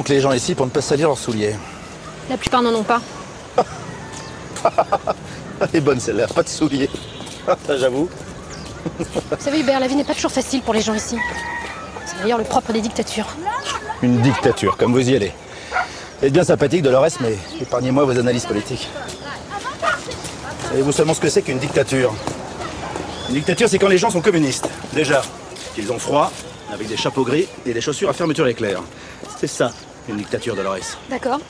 Donc 0.07 0.15
les 0.15 0.21
gens 0.21 0.33
ici 0.33 0.55
pour 0.55 0.67
ne 0.67 0.71
pas 0.71 0.81
salir 0.83 1.09
leurs 1.09 1.19
souliers 1.19 1.57
La 2.31 2.37
plupart 2.37 2.63
n'en 2.63 2.73
ont 2.73 2.85
pas. 2.85 3.01
Elle 5.61 5.69
est 5.73 5.81
bonne 5.81 5.99
celle-là, 5.99 6.29
pas 6.29 6.45
de 6.45 6.49
souliers. 6.49 6.89
J'avoue. 7.69 8.09
Vous 9.01 9.05
savez, 9.41 9.59
Hubert, 9.59 9.81
la 9.81 9.89
vie 9.89 9.97
n'est 9.97 10.05
pas 10.05 10.15
toujours 10.15 10.31
facile 10.31 10.63
pour 10.63 10.75
les 10.75 10.81
gens 10.81 10.95
ici. 10.95 11.17
C'est 12.05 12.23
d'ailleurs 12.23 12.39
le 12.39 12.45
propre 12.45 12.73
des 12.73 12.81
dictatures. 12.81 13.27
Une 14.01 14.21
dictature, 14.21 14.77
comme 14.77 14.93
vous 14.93 15.11
y 15.11 15.17
allez. 15.17 15.33
Vous 16.21 16.27
êtes 16.27 16.33
bien 16.33 16.45
sympathique, 16.45 16.83
Dolores, 16.83 17.19
mais 17.21 17.37
épargnez-moi 17.61 18.05
vos 18.05 18.17
analyses 18.17 18.47
politiques. 18.47 18.89
Savez-vous 20.69 20.93
seulement 20.93 21.15
ce 21.15 21.21
que 21.21 21.29
c'est 21.29 21.43
qu'une 21.43 21.59
dictature? 21.59 22.15
Une 23.29 23.35
dictature, 23.35 23.69
c'est 23.69 23.81
quand 23.81 23.89
les 23.89 23.99
gens 23.99 24.11
sont 24.11 24.21
communistes. 24.21 24.69
Déjà, 24.93 25.23
qu'ils 25.75 25.91
ont 25.91 25.99
froid, 25.99 26.31
avec 26.73 26.87
des 26.87 26.97
chapeaux 26.97 27.25
gris 27.25 27.49
et 27.65 27.73
des 27.73 27.81
chaussures 27.81 28.09
à 28.09 28.13
fermeture 28.13 28.47
éclair. 28.47 28.83
C'est 29.39 29.49
ça, 29.49 29.73
une 30.09 30.17
dictature, 30.17 30.55
Dolores. 30.55 30.99
D'accord. 31.11 31.41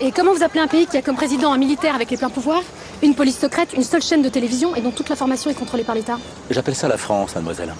Et 0.00 0.12
comment 0.12 0.32
vous 0.34 0.42
appelez 0.42 0.60
un 0.60 0.66
pays 0.66 0.86
qui 0.86 0.96
a 0.96 1.02
comme 1.02 1.16
président 1.16 1.52
un 1.52 1.58
militaire 1.58 1.94
avec 1.94 2.10
les 2.10 2.16
pleins 2.16 2.30
pouvoirs, 2.30 2.62
une 3.02 3.14
police 3.14 3.38
secrète, 3.38 3.72
une 3.74 3.84
seule 3.84 4.02
chaîne 4.02 4.22
de 4.22 4.28
télévision 4.28 4.74
et 4.74 4.80
dont 4.80 4.90
toute 4.90 5.08
l'information 5.08 5.50
est 5.50 5.54
contrôlée 5.54 5.84
par 5.84 5.94
l'État? 5.94 6.18
J'appelle 6.50 6.74
ça 6.74 6.88
la 6.88 6.96
France, 6.96 7.34
mademoiselle. 7.34 7.74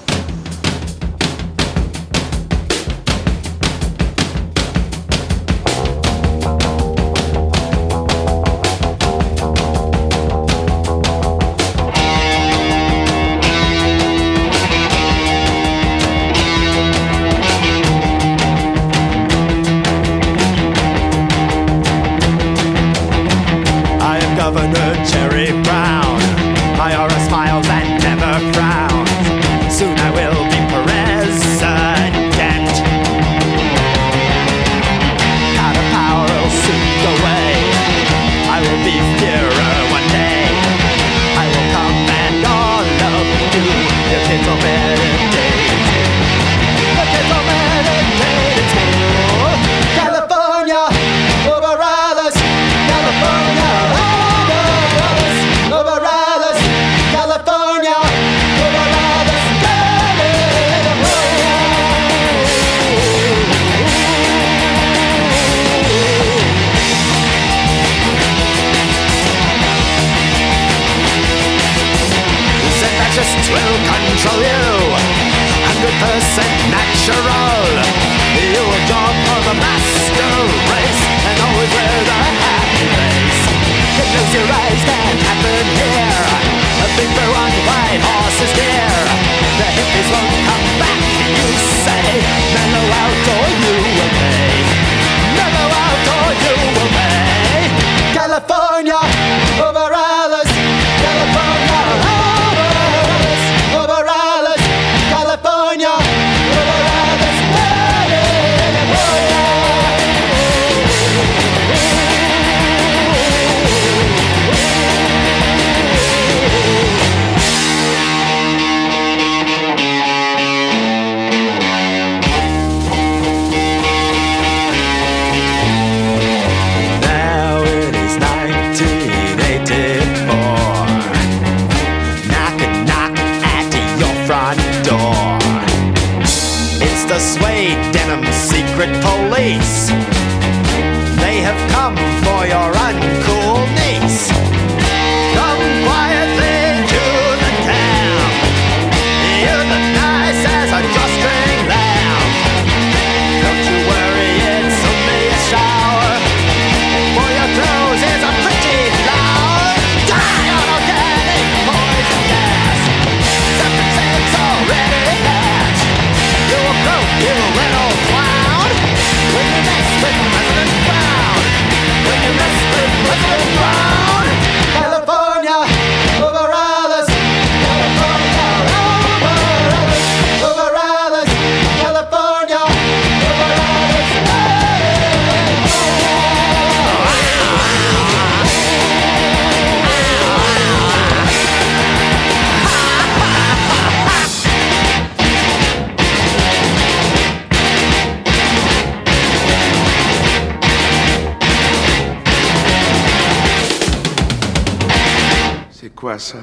Quoi 205.96 206.18
ça 206.18 206.38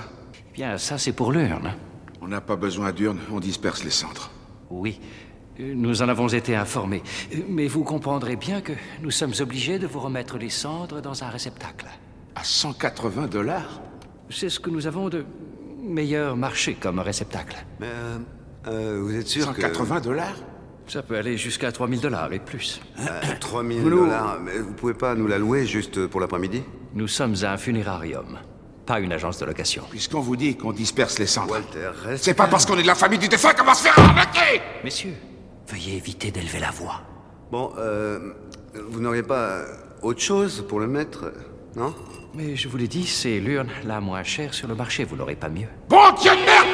Bien, 0.53 0.77
ça 0.77 0.97
c'est 0.97 1.13
pour 1.13 1.31
l'urne. 1.31 1.73
On 2.21 2.27
n'a 2.27 2.41
pas 2.41 2.55
besoin 2.55 2.91
d'urne, 2.91 3.19
on 3.31 3.39
disperse 3.39 3.83
les 3.83 3.89
cendres. 3.91 4.29
Oui, 4.69 4.99
euh, 5.59 5.73
nous 5.75 6.01
en 6.01 6.09
avons 6.09 6.27
été 6.27 6.55
informés. 6.55 7.01
Euh, 7.33 7.37
Mais 7.49 7.67
vous 7.67 7.83
comprendrez 7.83 8.35
bien 8.35 8.61
que 8.61 8.73
nous 9.01 9.11
sommes 9.11 9.33
obligés 9.39 9.79
de 9.79 9.87
vous 9.87 9.99
remettre 9.99 10.37
les 10.37 10.49
cendres 10.49 11.01
dans 11.01 11.23
un 11.23 11.29
réceptacle. 11.29 11.85
À 12.35 12.43
180 12.43 13.27
dollars 13.27 13.81
C'est 14.29 14.49
ce 14.49 14.59
que 14.59 14.69
nous 14.69 14.87
avons 14.87 15.09
de 15.09 15.25
meilleur 15.81 16.35
marché 16.35 16.75
comme 16.75 16.99
réceptacle. 16.99 17.57
Mais 17.79 17.87
euh, 18.67 18.99
vous 19.03 19.13
êtes 19.15 19.27
sûr 19.27 19.43
180 19.45 19.99
dollars 20.01 20.35
Ça 20.87 21.03
peut 21.03 21.17
aller 21.17 21.37
jusqu'à 21.37 21.71
3000 21.71 21.99
dollars 21.99 22.31
et 22.33 22.39
plus. 22.39 22.81
que... 22.97 23.39
3000 23.39 23.83
Nous- 23.83 23.89
dollars, 23.89 24.39
mais 24.43 24.57
vous 24.59 24.73
pouvez 24.73 24.93
pas 24.95 25.13
nous 25.13 25.27
la 25.27 25.37
louer 25.37 25.65
juste 25.65 26.07
pour 26.07 26.21
l'après-midi? 26.21 26.63
Nous 26.95 27.07
sommes 27.07 27.35
un 27.43 27.57
funérarium, 27.57 28.39
pas 28.85 28.99
une 28.99 29.11
agence 29.13 29.39
de 29.39 29.45
location. 29.45 29.83
Puisqu'on 29.89 30.19
vous 30.19 30.35
dit 30.35 30.55
qu'on 30.57 30.71
disperse 30.71 31.19
les 31.19 31.27
cendres. 31.27 31.51
Walter, 31.51 31.89
reste 32.03 32.23
C'est 32.25 32.33
pas 32.33 32.47
parce 32.47 32.65
qu'on 32.65 32.77
est 32.77 32.81
de 32.81 32.87
la 32.87 32.95
famille 32.95 33.19
du 33.19 33.27
défunt 33.27 33.53
qu'on 33.53 33.63
va 33.65 33.73
se 33.73 33.83
faire 33.83 33.97
arnaquer 33.97 34.61
Messieurs, 34.83 35.15
veuillez 35.67 35.97
éviter 35.97 36.31
d'élever 36.31 36.59
la 36.59 36.71
voix. 36.71 37.01
Bon, 37.51 37.71
euh, 37.77 38.33
vous 38.89 38.99
n'auriez 38.99 39.23
pas 39.23 39.61
autre 40.01 40.21
chose 40.21 40.65
pour 40.67 40.79
le 40.79 40.87
mettre, 40.87 41.31
non? 41.75 41.93
Mais 42.35 42.55
je 42.55 42.67
vous 42.67 42.77
l'ai 42.77 42.87
dit, 42.87 43.05
c'est 43.05 43.39
l'urne 43.39 43.69
la 43.85 44.01
moins 44.01 44.23
chère 44.23 44.53
sur 44.53 44.67
le 44.67 44.75
marché, 44.75 45.03
vous 45.03 45.15
n'aurez 45.15 45.35
pas 45.35 45.49
mieux. 45.49 45.67
Bon 45.87 46.11
Dieu 46.19 46.31
de 46.31 46.45
merde 46.45 46.67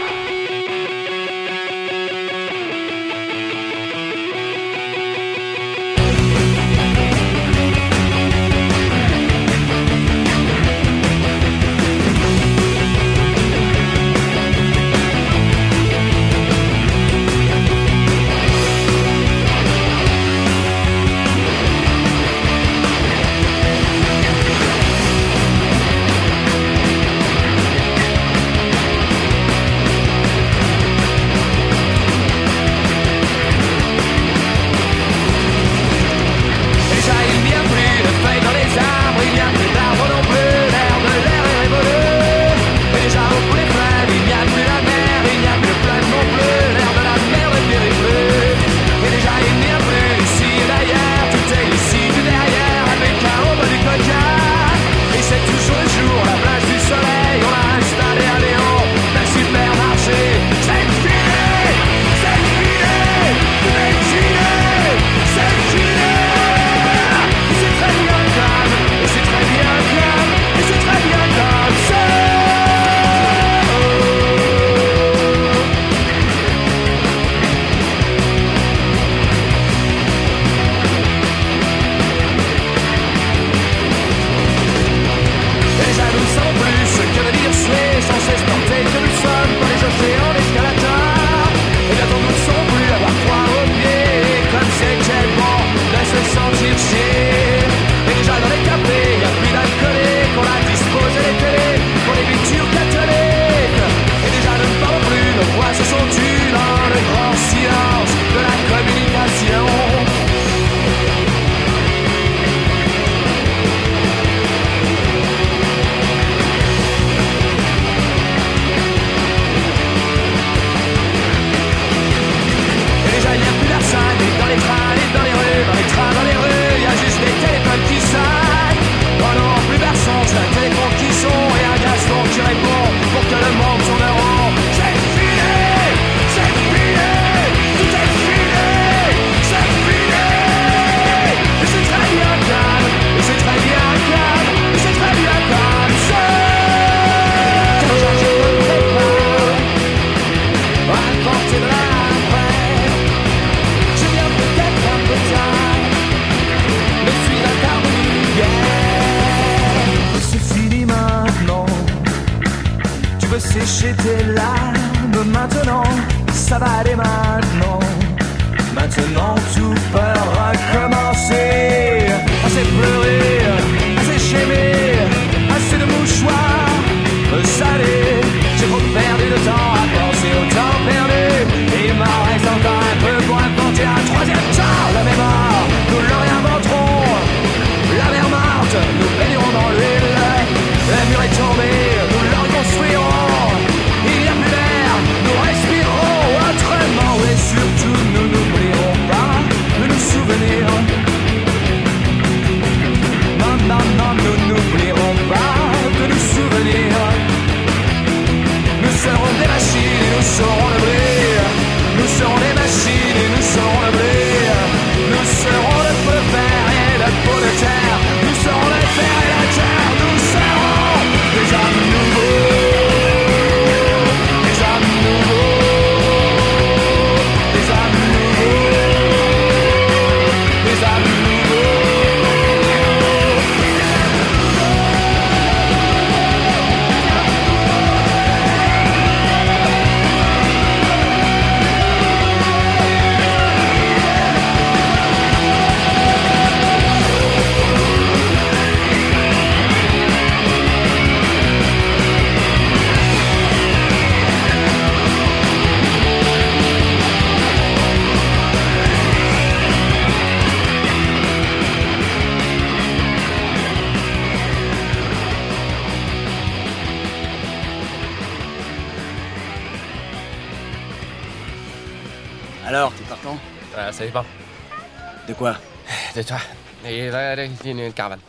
De 276.20 276.24
toi. 276.24 276.38
Et 276.86 277.10
là, 277.10 277.34
là, 277.34 277.46
il 277.46 277.82
a 277.82 277.86
une, 277.86 277.94
caravane. 277.94 278.20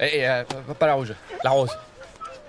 Et, 0.00 0.18
et, 0.18 0.28
euh, 0.28 0.42
pas 0.76 0.88
la 0.88 0.94
rouge, 0.94 1.14
la 1.44 1.50
rose. 1.50 1.70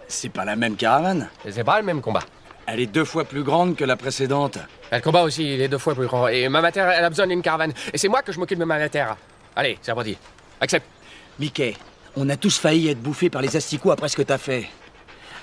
C'est 0.07 0.29
pas 0.29 0.43
la 0.43 0.55
même 0.55 0.75
caravane. 0.75 1.29
C'est 1.47 1.63
pas 1.63 1.79
le 1.79 1.85
même 1.85 2.01
combat. 2.01 2.23
Elle 2.65 2.79
est 2.79 2.87
deux 2.87 3.05
fois 3.05 3.23
plus 3.23 3.43
grande 3.43 3.75
que 3.75 3.83
la 3.85 3.95
précédente. 3.95 4.57
Le 4.91 4.99
combat 4.99 5.21
aussi, 5.21 5.53
il 5.53 5.61
est 5.61 5.67
deux 5.67 5.77
fois 5.77 5.93
plus 5.93 6.07
grand. 6.07 6.27
Et 6.27 6.49
ma 6.49 6.59
mère, 6.59 6.71
elle 6.75 7.05
a 7.05 7.09
besoin 7.09 7.27
d'une 7.27 7.43
caravane. 7.43 7.71
Et 7.93 7.99
c'est 7.99 8.07
moi 8.07 8.23
que 8.23 8.31
je 8.31 8.39
m'occupe 8.39 8.57
de 8.57 8.65
ma 8.65 8.79
mère. 8.79 9.15
Allez, 9.55 9.77
c'est 9.79 9.91
reparti. 9.91 10.17
Accepte. 10.59 10.87
Mickey, 11.37 11.75
on 12.15 12.27
a 12.29 12.35
tous 12.35 12.57
failli 12.57 12.89
être 12.89 13.01
bouffés 13.01 13.29
par 13.29 13.43
les 13.43 13.55
asticots 13.55 13.91
après 13.91 14.09
ce 14.09 14.17
que 14.17 14.23
t'as 14.23 14.39
fait. 14.39 14.65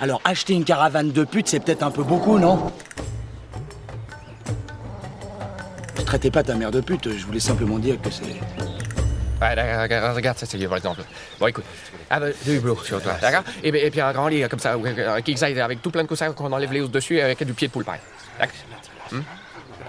Alors 0.00 0.20
acheter 0.24 0.54
une 0.54 0.64
caravane 0.64 1.12
de 1.12 1.22
pute, 1.22 1.46
c'est 1.46 1.60
peut-être 1.60 1.84
un 1.84 1.92
peu 1.92 2.02
beaucoup, 2.02 2.36
non? 2.40 2.72
Je 5.96 6.02
traitais 6.02 6.32
pas 6.32 6.42
ta 6.42 6.56
mère 6.56 6.72
de 6.72 6.80
pute, 6.80 7.08
je 7.16 7.24
voulais 7.24 7.38
simplement 7.38 7.78
dire 7.78 8.00
que 8.02 8.10
c'est... 8.10 8.71
Ouais, 9.42 9.56
d'accord, 9.56 9.82
regarde, 9.82 10.14
regarde 10.16 10.38
ça, 10.38 10.46
c'est 10.46 10.68
par 10.68 10.76
exemple. 10.76 11.00
Bon, 11.40 11.46
écoute, 11.48 11.64
ah, 12.08 12.20
bah, 12.20 12.26
deux 12.46 12.54
hublots 12.54 12.78
sur 12.84 13.02
toi, 13.02 13.14
d'accord 13.20 13.42
et, 13.64 13.72
puis- 13.72 13.80
et 13.80 13.90
puis 13.90 14.00
un 14.00 14.12
grand 14.12 14.28
lit 14.28 14.46
comme 14.48 14.60
ça, 14.60 14.74
un 14.74 15.20
king 15.22 15.36
size 15.36 15.58
avec 15.58 15.82
tout 15.82 15.90
plein 15.90 16.02
de 16.04 16.08
coussins 16.08 16.32
qu'on 16.32 16.52
enlève 16.52 16.72
les 16.72 16.80
os 16.82 16.90
dessus 16.90 17.20
avec 17.20 17.42
du 17.42 17.52
pied 17.52 17.66
de 17.66 17.72
poule 17.72 17.84
pareil. 17.84 18.00
D'accord? 18.38 18.54
Hum? 19.12 19.24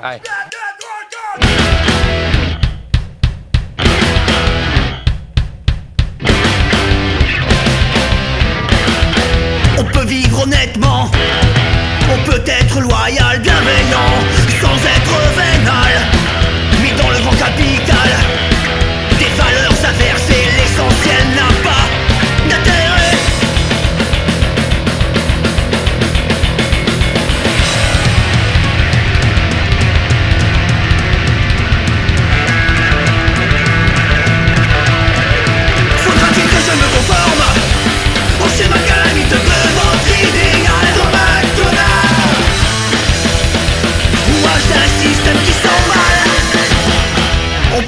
Allez. 0.01 0.21
On 9.79 9.83
peut 9.85 10.05
vivre 10.05 10.43
honnêtement, 10.43 11.09
on 12.11 12.29
peut 12.29 12.41
être 12.45 12.79
loyal, 12.79 13.39
bienveillant, 13.41 14.13
sans 14.61 14.75
être 14.75 15.15
vénal. 15.35 15.93
Mais 16.81 16.91
dans 17.01 17.09
le 17.09 17.19
grand 17.19 17.35
capital, 17.35 18.09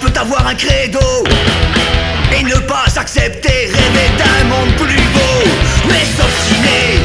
peut 0.06 0.20
avoir 0.20 0.47
un 0.47 0.56
credo 0.56 1.24
Et 2.38 2.43
ne 2.43 2.56
pas 2.68 2.86
accepter 2.95 3.70
Rêver 3.74 4.10
d'un 4.18 4.45
monde 4.45 4.76
plus 4.76 5.08
beau. 5.14 5.49
Mais 5.88 6.06
s'obstiner 6.18 7.05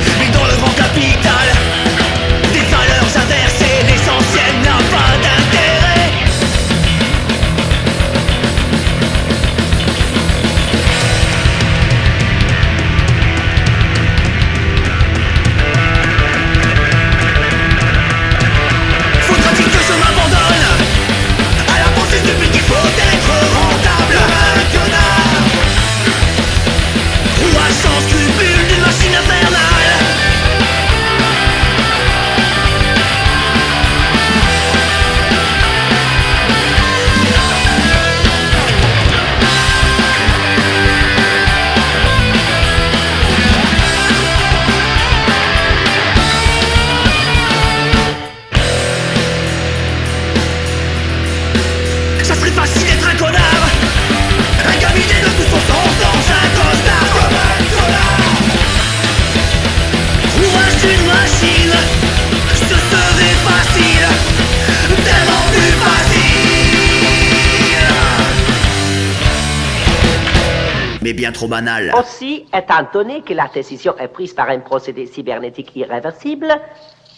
trop 71.40 71.48
banal 71.48 71.90
Aussi, 71.98 72.46
étant 72.52 72.86
donné 72.92 73.22
que 73.22 73.32
la 73.32 73.48
décision 73.48 73.96
est 73.98 74.08
prise 74.08 74.34
par 74.34 74.50
un 74.50 74.58
procédé 74.58 75.06
cybernétique 75.06 75.74
irréversible, 75.74 76.54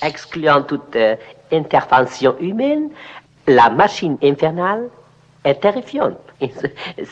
excluant 0.01 0.62
toute 0.62 0.95
euh, 0.95 1.16
intervention 1.51 2.37
humaine, 2.39 2.91
la 3.49 3.68
machine 3.68 4.16
infernale 4.23 4.89
est 5.45 5.61
terrifiante, 5.61 6.20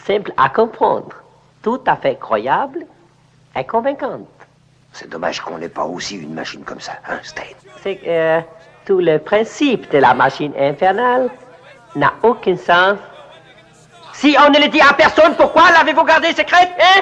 simple 0.06 0.32
à 0.36 0.50
comprendre, 0.50 1.16
tout 1.62 1.80
à 1.86 1.96
fait 1.96 2.16
croyable 2.16 2.86
et 3.56 3.64
convaincante. 3.64 4.28
C'est 4.92 5.10
dommage 5.10 5.40
qu'on 5.40 5.58
n'ait 5.58 5.68
pas 5.68 5.84
aussi 5.84 6.16
une 6.16 6.34
machine 6.34 6.62
comme 6.62 6.80
ça, 6.80 6.92
hein, 7.08 7.18
State 7.24 7.56
C'est 7.82 7.96
que 7.96 8.08
euh, 8.08 8.40
tout 8.86 9.00
le 9.00 9.18
principe 9.18 9.90
de 9.90 9.98
la 9.98 10.14
machine 10.14 10.52
infernale 10.56 11.28
n'a 11.96 12.12
aucun 12.22 12.56
sens. 12.56 12.98
Si 14.20 14.36
on 14.38 14.50
ne 14.50 14.58
le 14.58 14.68
dit 14.68 14.82
à 14.82 14.92
personne, 14.92 15.34
pourquoi 15.34 15.70
l'avez-vous 15.70 16.04
gardé 16.04 16.34
secrète, 16.34 16.68
hein? 16.78 17.00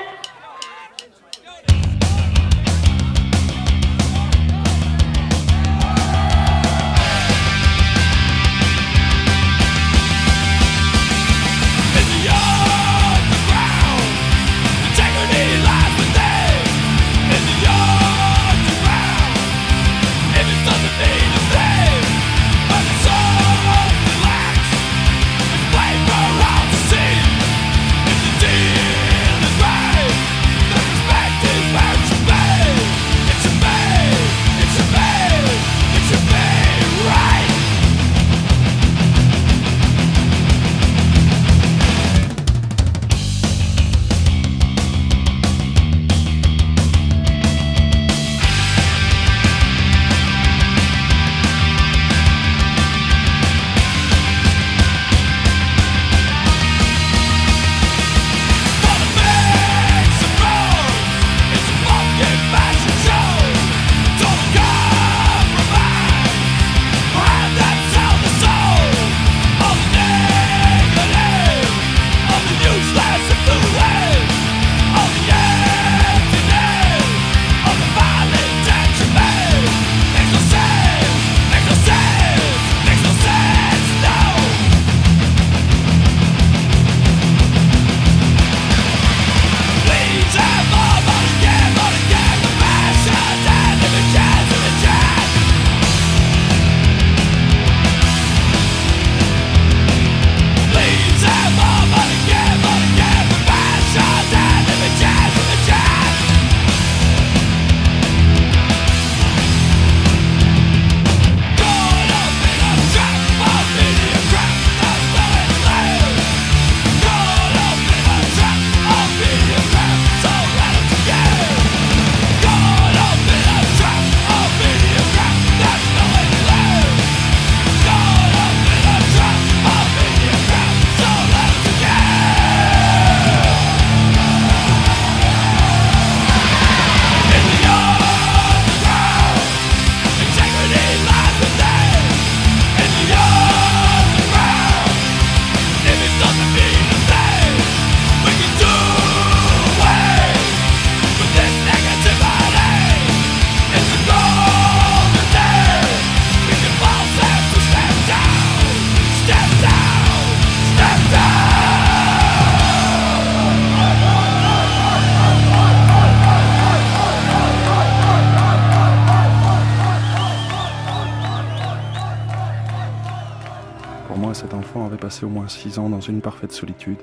Au 175.25 175.29
moins 175.29 175.49
six 175.49 175.79
ans 175.79 175.89
dans 175.89 176.01
une 176.01 176.21
parfaite 176.21 176.53
solitude. 176.53 176.99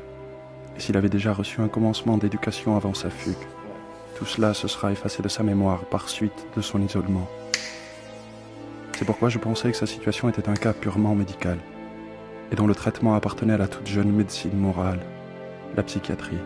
Et 0.78 0.80
s'il 0.80 0.98
avait 0.98 1.10
déjà 1.10 1.34
reçu 1.34 1.62
un 1.62 1.68
commencement 1.68 2.18
d'éducation 2.18 2.76
avant 2.76 2.94
sa 2.94 3.10
fugue, 3.10 3.36
tout 4.16 4.26
cela 4.26 4.54
se 4.54 4.68
sera 4.68 4.92
effacé 4.92 5.22
de 5.22 5.28
sa 5.28 5.44
mémoire 5.44 5.86
par 5.86 6.10
suite 6.10 6.48
de 6.56 6.62
son 6.62 6.82
isolement. 6.82 7.28
C'est 8.98 9.06
pourquoi 9.06 9.30
je 9.30 9.40
pensais 9.40 9.72
que 9.72 9.78
sa 9.78 9.88
situation 9.88 10.30
était 10.30 10.48
un 10.48 10.54
cas 10.54 10.74
purement 10.74 11.16
médical, 11.16 11.58
et 12.52 12.56
dont 12.56 12.68
le 12.68 12.76
traitement 12.76 13.16
appartenait 13.16 13.54
à 13.54 13.58
la 13.58 13.68
toute 13.68 13.88
jeune 13.88 14.12
médecine 14.12 14.58
morale, 14.58 15.00
la 15.76 15.84
psychiatrie. 15.84 16.38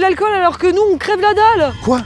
De 0.00 0.06
l'alcool 0.06 0.32
alors 0.32 0.56
que 0.58 0.66
nous, 0.66 0.80
on 0.94 0.96
crève 0.96 1.20
la 1.20 1.34
dalle. 1.34 1.72
Quoi? 1.84 2.00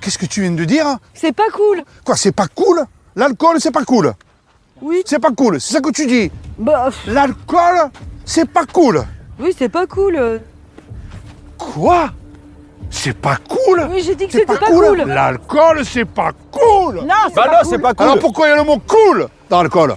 Qu'est-ce 0.00 0.16
que 0.18 0.24
tu 0.26 0.40
viens 0.40 0.50
de 0.52 0.64
dire 0.64 0.86
C'est 1.14 1.32
pas 1.32 1.50
cool. 1.52 1.82
Quoi, 2.04 2.16
c'est 2.16 2.32
pas 2.32 2.46
cool? 2.54 2.82
L'alcool, 3.14 3.56
c'est 3.60 3.70
pas 3.70 3.84
cool? 3.84 4.14
Oui. 4.80 5.02
C'est 5.04 5.18
pas 5.20 5.30
cool, 5.30 5.60
c'est 5.60 5.74
ça 5.74 5.80
que 5.80 5.90
tu 5.90 6.06
dis? 6.06 6.30
Bah. 6.58 6.88
L'alcool, 7.06 7.90
c'est 8.24 8.48
pas 8.48 8.64
cool. 8.64 9.04
Oui, 9.38 9.54
c'est 9.56 9.68
pas 9.68 9.86
cool. 9.86 10.40
Quoi? 11.58 12.10
C'est 12.90 13.16
pas 13.16 13.36
cool? 13.48 13.86
Oui, 13.90 14.02
j'ai 14.02 14.14
dit 14.14 14.26
que 14.26 14.32
C'est 14.32 14.40
c'était 14.40 14.58
pas 14.58 14.66
cool. 14.66 15.02
L'alcool, 15.06 15.84
c'est 15.84 16.04
pas 16.04 16.32
cool. 16.50 16.96
Non, 16.96 17.14
c'est 17.28 17.34
Bah 17.34 17.42
pas 17.48 17.58
cool. 17.62 17.66
c'est 17.70 17.78
pas 17.78 17.94
cool. 17.94 18.06
Alors 18.06 18.18
pourquoi 18.18 18.46
il 18.48 18.50
y 18.50 18.52
a 18.54 18.56
le 18.56 18.64
mot 18.64 18.78
cool 18.86 19.28
dans 19.50 19.62
l'alcool? 19.62 19.96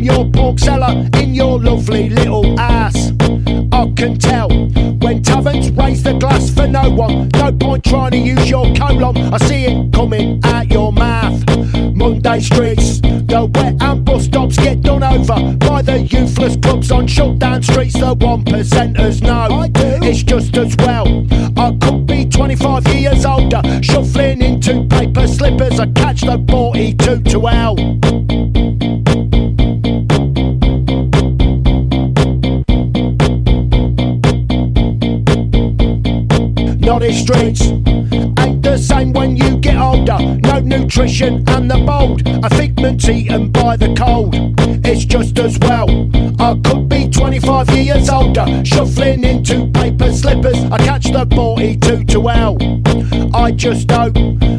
It 0.00 0.04
pulled 0.04 0.04
from 0.04 0.04
your 0.04 0.30
pork 0.30 0.58
cellar 0.58 1.08
in 1.14 1.34
your 1.34 1.60
lovely 1.60 2.08
little 2.10 2.58
ass? 2.58 3.12
I 3.72 3.92
can 3.96 4.18
tell. 4.18 4.48
When 4.48 5.22
taverns 5.22 5.70
raise 5.70 6.02
the 6.02 6.14
glass 6.14 6.50
for 6.50 6.66
no 6.66 6.90
one, 6.90 7.28
no 7.34 7.52
point 7.52 7.84
trying 7.84 8.12
to 8.12 8.18
use 8.18 8.48
your 8.48 8.74
colon. 8.74 9.16
I 9.16 9.38
see 9.38 9.64
it 9.64 9.92
coming 9.92 10.40
out 10.44 10.70
your 10.70 10.92
mouth. 10.92 11.44
Monday 11.94 12.40
streets, 12.40 13.00
the 13.00 13.50
wet 13.54 13.76
and 13.80 14.04
bus 14.04 14.24
stops 14.24 14.56
get 14.56 14.82
done 14.82 15.02
over 15.02 15.56
by 15.56 15.82
the 15.82 16.04
youthless 16.08 16.60
clubs 16.62 16.90
on 16.90 17.06
shutdown 17.06 17.62
streets. 17.62 17.94
The 17.94 18.14
one 18.14 18.44
percenters 18.44 19.22
know 19.22 19.66
it's 20.02 20.22
just 20.22 20.56
as 20.56 20.76
well. 20.78 21.26
I 21.56 21.76
could 21.80 22.06
be 22.06 22.24
25 22.24 22.86
years 22.88 23.24
older, 23.24 23.62
shuffling 23.82 24.42
into 24.42 24.84
paper 24.88 25.26
slippers. 25.26 25.78
I 25.78 25.86
catch 25.92 26.22
the 26.22 26.44
42 26.48 27.22
to 27.22 27.46
hell. 27.46 27.76
Naughty 37.08 37.24
streets 37.24 37.62
ain't 37.62 38.62
the 38.62 38.76
same 38.76 39.14
when 39.14 39.34
you 39.34 39.56
get 39.56 39.76
older. 39.76 40.18
No 40.18 40.60
nutrition 40.60 41.42
and 41.48 41.70
the 41.70 41.78
bold, 41.78 42.20
a 42.44 42.50
figment 42.54 43.08
eaten 43.08 43.50
by 43.50 43.78
the 43.78 43.94
cold. 43.94 44.34
It's 44.84 45.06
just 45.06 45.38
as 45.38 45.58
well. 45.60 45.88
I 46.38 46.60
could 46.62 46.86
be 46.86 47.08
25 47.08 47.70
years 47.70 48.10
older, 48.10 48.44
shuffling 48.62 49.24
into 49.24 49.70
paper 49.70 50.12
slippers. 50.12 50.58
I 50.70 50.76
catch 50.84 51.04
the 51.04 51.26
42 51.34 52.04
to 52.04 52.26
hell. 52.26 52.58
I 53.34 53.52
just 53.52 53.90
hope, 53.90 54.16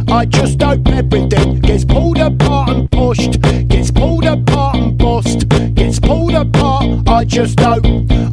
I 0.09 0.25
just 0.25 0.59
hope 0.59 0.87
everything 0.87 1.59
gets 1.59 1.85
pulled 1.85 2.17
apart 2.17 2.69
and 2.69 2.91
pushed, 2.91 3.39
gets 3.67 3.91
pulled 3.91 4.25
apart 4.25 4.75
and 4.75 4.97
bust, 4.97 5.47
gets 5.75 5.99
pulled 5.99 6.33
apart. 6.33 7.07
I 7.07 7.25
just 7.25 7.59
hope, 7.59 7.85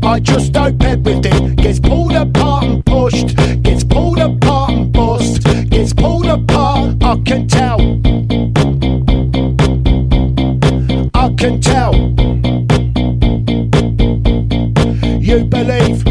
I 0.02 0.20
just 0.20 0.56
hope 0.56 0.82
everything 0.82 1.05
I 7.06 7.14
can 7.24 7.46
tell, 7.46 7.80
I 11.14 11.32
can 11.38 11.60
tell. 11.60 11.94
You 15.20 15.44
believe, 15.44 16.04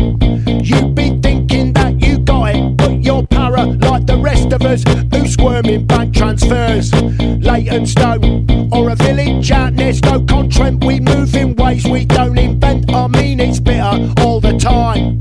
you 0.66 0.88
be 0.94 1.20
thinking 1.20 1.74
that 1.74 1.96
you 2.00 2.20
got 2.20 2.56
it, 2.56 2.78
but 2.78 3.04
you're 3.04 3.28
para 3.28 3.66
like 3.66 4.06
the 4.06 4.18
rest 4.18 4.54
of 4.54 4.62
us 4.62 4.86
who 5.12 5.28
squirm 5.28 5.66
in 5.66 5.86
bank 5.86 6.16
transfers. 6.16 6.94
Leytonstone 6.94 8.72
or 8.72 8.92
a 8.92 8.96
village 8.96 9.52
out 9.52 9.76
there's 9.76 10.02
no 10.04 10.26
Trent. 10.50 10.82
We 10.86 11.02
move 11.02 11.36
in 11.36 11.58
ways 11.58 11.86
we 11.86 12.06
don't 12.06 12.38
invent. 12.38 12.90
I 12.94 13.08
mean 13.08 13.42
it's 13.42 13.60
bitter 13.60 14.14
all 14.22 14.40
the 14.40 14.58
time. 14.58 15.18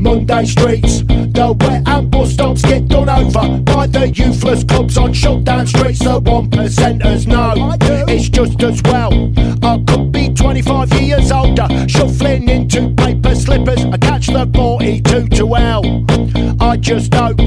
Monday 0.00 0.46
streets, 0.46 1.02
the 1.02 1.54
wet 1.60 1.86
and 1.86 2.10
bus 2.10 2.32
stops 2.32 2.62
get 2.62 2.88
done 2.88 3.10
over 3.10 3.57
the 3.98 4.06
youthless 4.12 4.68
clubs 4.68 4.96
on 4.96 5.12
shutdown 5.12 5.66
streets. 5.66 5.98
The 5.98 6.20
one 6.20 6.48
percenters 6.50 7.26
know 7.26 7.74
it's 8.08 8.28
just 8.28 8.62
as 8.62 8.80
well. 8.82 9.12
I 9.62 9.82
could 9.86 10.12
be 10.12 10.32
25 10.32 10.92
years 11.00 11.32
older, 11.32 11.66
shuffling 11.88 12.48
into 12.48 12.90
paper 12.94 13.34
slippers. 13.34 13.84
I 13.84 13.96
catch 13.98 14.28
the 14.28 14.48
42 14.54 15.28
to 15.28 15.54
hell. 15.54 16.04
I 16.60 16.76
just 16.76 17.12
hope, 17.12 17.40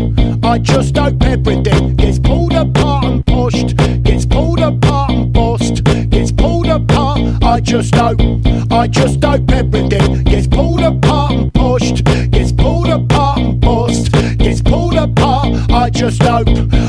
I 0.43 0.57
just 0.57 0.97
hope 0.97 1.21
everything 1.23 1.95
gets 1.95 2.19
pulled 2.19 2.53
apart 2.53 3.05
and 3.05 3.25
pushed, 3.25 3.75
gets 4.03 4.25
pulled 4.25 4.59
apart 4.59 5.11
and 5.11 5.31
bust, 5.31 5.83
gets 6.09 6.31
pulled 6.31 6.67
apart. 6.67 7.19
I 7.43 7.61
just 7.61 7.95
hope, 7.95 8.19
I 8.71 8.87
just 8.87 9.23
hope 9.23 9.49
everything 9.51 10.23
gets 10.23 10.47
just 16.01 16.23
hope, 16.23 16.47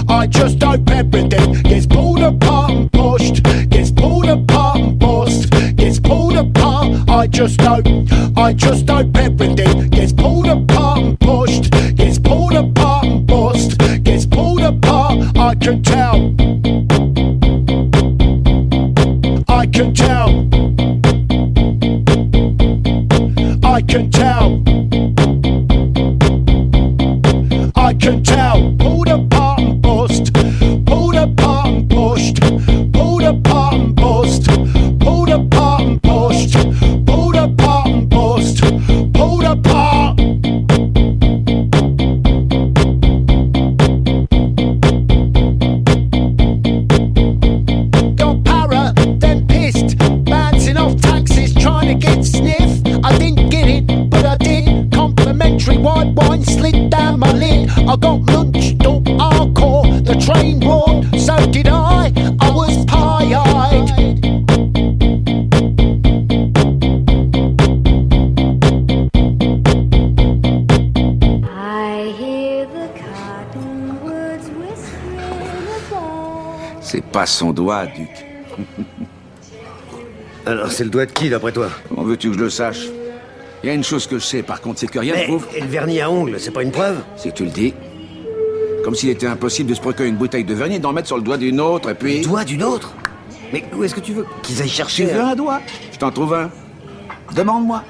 I 0.08 0.26
just 0.26 0.62
hope 0.62 0.88
everything 0.88 1.52
gets 1.64 1.84
pulled 1.84 2.22
apart 2.22 2.70
and 2.70 2.90
pushed, 2.90 3.42
gets 3.68 3.90
pulled 3.90 4.24
apart 4.24 4.80
and 4.80 4.98
bust, 4.98 5.50
gets 5.76 6.00
pulled 6.00 6.34
apart. 6.34 7.10
I 7.10 7.26
just 7.26 7.60
hope, 7.60 7.84
I 8.38 8.54
just 8.54 8.88
hope 8.88 9.14
everything 9.14 9.90
gets 9.90 10.14
pulled 10.14 10.46
apart 10.46 11.00
and 11.00 11.20
pushed, 11.20 11.72
gets 11.94 12.18
pulled 12.18 12.54
apart 12.54 13.04
and 13.04 13.26
bust, 13.26 13.78
gets 14.02 14.24
pulled 14.24 14.62
apart. 14.62 15.36
I 15.36 15.56
can 15.56 15.82
tell. 15.82 16.41
Son 77.42 77.52
doigt, 77.52 77.86
Duc. 77.86 78.08
Alors, 80.46 80.70
c'est 80.70 80.84
le 80.84 80.90
doigt 80.90 81.06
de 81.06 81.10
qui, 81.10 81.28
d'après 81.28 81.50
toi? 81.50 81.70
Comment 81.88 82.04
veux-tu 82.04 82.28
que 82.28 82.34
je 82.34 82.38
le 82.38 82.50
sache? 82.50 82.86
Il 83.62 83.66
y 83.66 83.70
a 83.70 83.74
une 83.74 83.82
chose 83.82 84.06
que 84.06 84.18
je 84.18 84.24
sais, 84.24 84.42
par 84.42 84.60
contre, 84.60 84.78
c'est 84.78 84.86
que 84.86 84.98
rien 85.00 85.16
ne 85.16 85.24
prouve. 85.24 85.46
et 85.54 85.60
le 85.60 85.66
vernis 85.66 86.00
à 86.00 86.08
ongles, 86.10 86.38
c'est 86.38 86.52
pas 86.52 86.62
une 86.62 86.70
preuve? 86.70 86.98
Si 87.16 87.32
tu 87.32 87.44
le 87.44 87.50
dis. 87.50 87.74
Comme 88.84 88.94
s'il 88.94 89.08
était 89.10 89.26
impossible 89.26 89.70
de 89.70 89.74
se 89.74 89.80
procurer 89.80 90.08
une 90.08 90.16
bouteille 90.16 90.44
de 90.44 90.54
vernis 90.54 90.78
d'en 90.78 90.92
mettre 90.92 91.08
sur 91.08 91.16
le 91.16 91.22
doigt 91.22 91.36
d'une 91.36 91.60
autre, 91.60 91.90
et 91.90 91.94
puis. 91.94 92.20
Doigt 92.20 92.44
d'une 92.44 92.62
autre? 92.62 92.92
Mais 93.52 93.64
où 93.76 93.82
est-ce 93.82 93.94
que 93.96 94.00
tu 94.00 94.12
veux 94.12 94.26
qu'ils 94.42 94.62
aillent 94.62 94.68
chercher 94.68 95.06
Tu 95.06 95.12
veux 95.12 95.20
hein 95.20 95.30
un 95.32 95.36
doigt? 95.36 95.60
Je 95.92 95.98
t'en 95.98 96.12
trouve 96.12 96.34
un. 96.34 96.50
Demande-moi. 97.34 97.82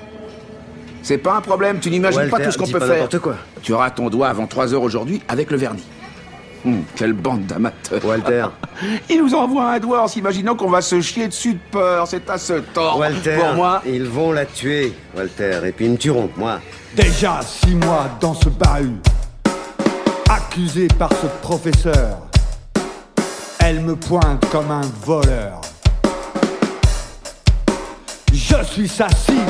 C'est 1.02 1.18
pas 1.18 1.34
un 1.34 1.40
problème, 1.42 1.78
tu 1.78 1.90
n'imagines 1.90 2.30
pas 2.30 2.40
tout 2.40 2.52
ce 2.52 2.56
qu'on 2.56 2.66
peut 2.66 2.78
pas 2.78 2.86
faire. 2.86 2.94
n'importe 2.94 3.18
quoi. 3.18 3.36
Tu 3.62 3.72
auras 3.74 3.90
ton 3.90 4.08
doigt 4.08 4.28
avant 4.28 4.46
3 4.46 4.72
heures 4.72 4.82
aujourd'hui 4.82 5.20
avec 5.28 5.50
le 5.50 5.58
vernis. 5.58 5.84
Hum, 6.64 6.84
quelle 6.94 7.12
bande 7.12 7.46
d'amateurs. 7.46 8.04
Walter. 8.04 8.46
Ils 9.10 9.18
nous 9.22 9.34
envoient 9.34 9.72
un 9.72 9.78
doigt 9.80 10.04
en 10.04 10.08
s'imaginant 10.08 10.54
qu'on 10.54 10.70
va 10.70 10.80
se 10.80 11.00
chier 11.00 11.26
dessus 11.26 11.54
de 11.54 11.58
peur. 11.72 12.06
C'est 12.06 12.28
à 12.30 12.38
ce 12.38 12.54
tort. 12.54 12.98
Walter, 12.98 13.36
Pour 13.38 13.54
moi. 13.54 13.82
ils 13.84 14.04
vont 14.04 14.30
la 14.32 14.44
tuer, 14.46 14.92
Walter, 15.16 15.60
et 15.64 15.72
puis 15.72 15.86
ils 15.86 15.92
me 15.92 15.96
tueront, 15.96 16.30
moi. 16.36 16.60
Déjà 16.94 17.40
six 17.42 17.74
mois 17.74 18.06
dans 18.20 18.34
ce 18.34 18.48
bahut, 18.48 19.00
accusé 20.30 20.86
par 20.98 21.10
ce 21.10 21.26
professeur. 21.42 22.18
Elle 23.58 23.80
me 23.80 23.96
pointe 23.96 24.44
comme 24.50 24.70
un 24.70 24.82
voleur. 25.04 25.60
Je 28.32 28.62
suis 28.64 28.88
sa 28.88 29.08
cible. 29.08 29.40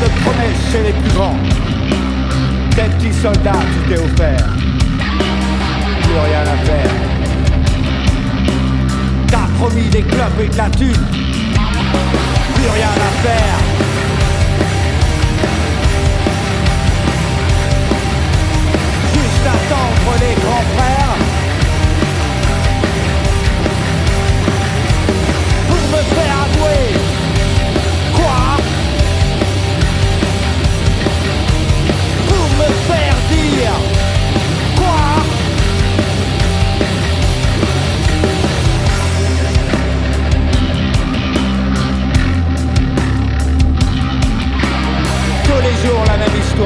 De 0.00 0.08
promesses 0.20 0.72
chez 0.72 0.82
les 0.82 0.92
plus 0.92 1.12
grands, 1.14 1.38
des 2.70 2.88
petits 2.96 3.14
soldats 3.14 3.52
tout 3.52 3.92
est 3.92 3.98
offert. 3.98 4.46
Plus 6.02 6.18
rien 6.18 6.42
à 6.42 6.56
faire. 6.66 6.90
T'as 9.28 9.48
promis 9.58 9.88
des 9.88 10.02
clubs 10.02 10.40
et 10.40 10.48
de 10.48 10.56
la 10.56 10.68
thune. 10.68 11.06
Plus 12.54 12.68
rien 12.74 12.92
à 12.92 13.10
faire. 13.24 13.58
Juste 19.14 19.46
attendre 19.46 20.12
les 20.20 20.34
grands 20.42 20.66
frères. 20.76 21.05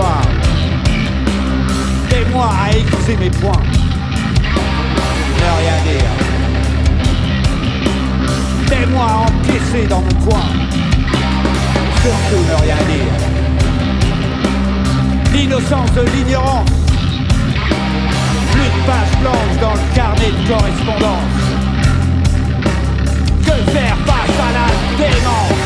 Histoire. 0.00 0.22
Des 2.08 2.24
à 2.34 2.70
aiguiser 2.70 3.16
mes 3.18 3.30
points. 3.30 3.62
Ne 5.36 5.50
rien 5.60 5.78
dire. 5.84 6.12
Des 8.68 8.86
mois 8.86 9.06
à 9.06 9.16
encaisser 9.18 9.86
dans 9.86 10.00
mon 10.00 10.16
coin. 10.24 10.46
Surtout 12.02 12.42
ne 12.48 12.54
rien 12.62 12.80
dire. 12.88 13.14
L'innocence 15.34 15.92
de 15.92 16.02
l'ignorance. 16.16 16.70
Plus 18.52 18.70
de 18.70 18.80
pages 18.86 19.16
blanches 19.20 19.58
dans 19.60 19.74
le 19.74 19.94
carnet 19.94 20.32
de 20.32 20.48
correspondance. 20.48 21.36
Que 23.44 23.56
faire 23.72 23.96
face 24.06 24.38
à 24.38 24.50
la 24.52 24.66
démence? 24.96 25.59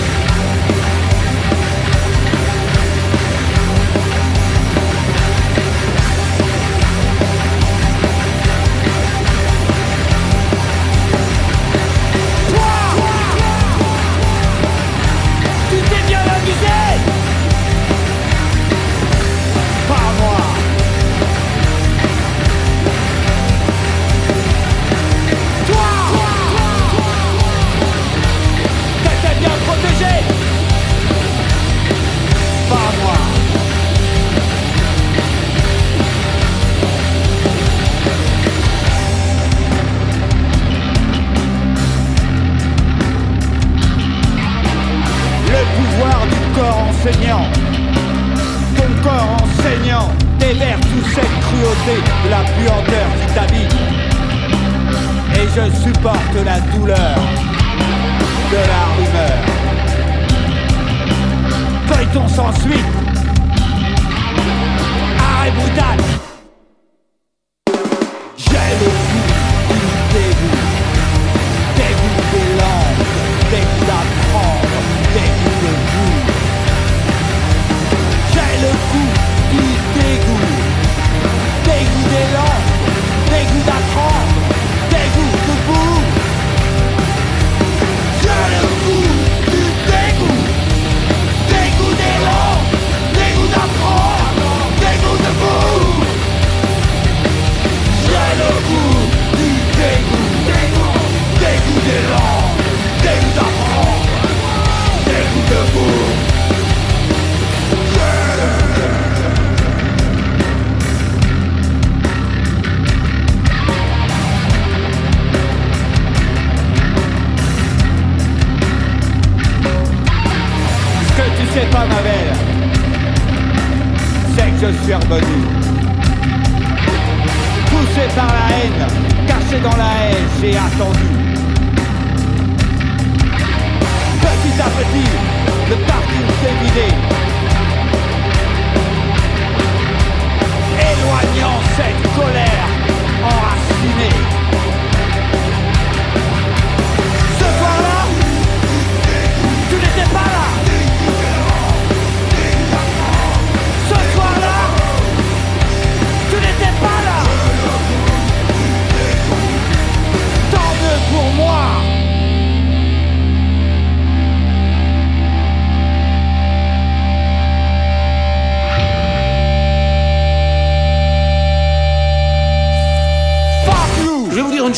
Petit 134.76 134.80
à 134.80 134.84
petit 134.84 135.70
Le 135.70 135.76
parking 135.86 136.26
s'est 136.42 137.33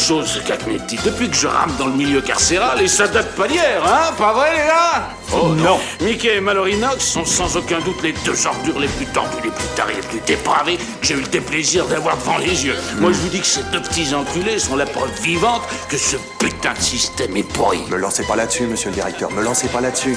Chose, 0.07 0.41
Cagnetti. 0.47 0.97
Depuis 1.05 1.29
que 1.29 1.35
je 1.35 1.49
rame 1.49 1.73
dans 1.81 1.89
le 1.89 1.95
milieu 1.95 2.21
carcéral, 2.21 2.81
et 2.81 2.87
ça 2.87 3.09
date 3.09 3.35
pas 3.35 3.49
d'hier, 3.49 3.83
hein 3.85 4.13
Pas 4.17 4.33
vrai, 4.35 4.53
les 4.53 4.59
gars? 4.59 5.09
Oh 5.33 5.49
non 5.49 5.81
Mickey 6.01 6.37
et 6.37 6.41
Malorinox 6.41 7.05
sont 7.05 7.25
sans 7.25 7.57
aucun 7.57 7.81
doute 7.81 8.01
les 8.05 8.13
deux 8.25 8.47
ordures 8.47 8.79
les 8.79 8.87
plus 8.87 9.07
tordues, 9.07 9.43
les 9.43 9.51
plus 9.51 9.67
tarées, 9.75 9.95
les 9.97 10.03
plus 10.03 10.21
dépravées 10.21 10.77
que 10.77 11.07
j'ai 11.09 11.15
eu 11.15 11.23
le 11.23 11.27
déplaisir 11.27 11.87
d'avoir 11.87 12.17
devant 12.19 12.39
les 12.39 12.67
yeux. 12.67 12.77
Moi, 13.01 13.11
je 13.11 13.19
vous 13.19 13.29
dis 13.31 13.41
que 13.41 13.47
ces 13.47 13.65
deux 13.73 13.83
petits 13.83 14.15
enculés 14.15 14.61
sont 14.61 14.77
la 14.77 14.87
preuve 14.87 15.11
vivante 15.23 15.63
que 15.89 15.99
ce 15.99 16.17
putain 16.39 16.75
de 16.75 16.83
système 16.83 17.37
est 17.37 17.43
pourri. 17.43 17.81
Me 17.91 17.97
lancez 17.97 18.23
pas 18.23 18.37
là-dessus, 18.37 18.69
monsieur 18.69 18.91
le 18.91 18.95
directeur. 18.95 19.33
Me 19.33 19.43
lancez 19.43 19.67
pas 19.67 19.81
là-dessus. 19.81 20.17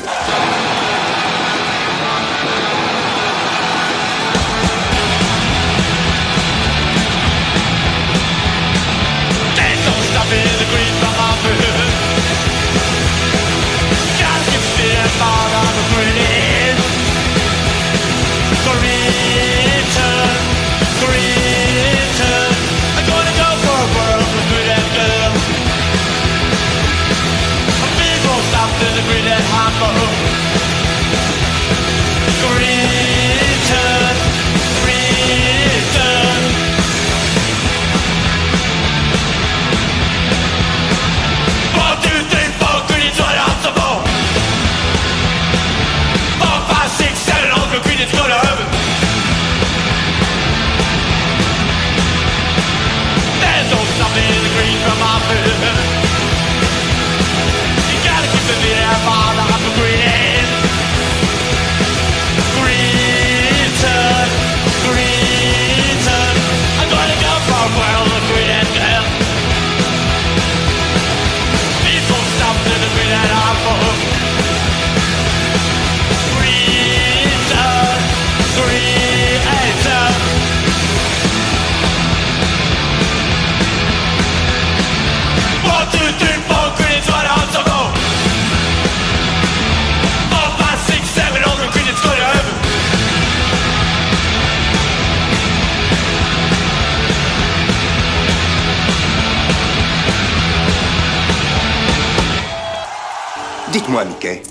Dites-moi, 103.99 104.05
Mickey, 104.05 104.41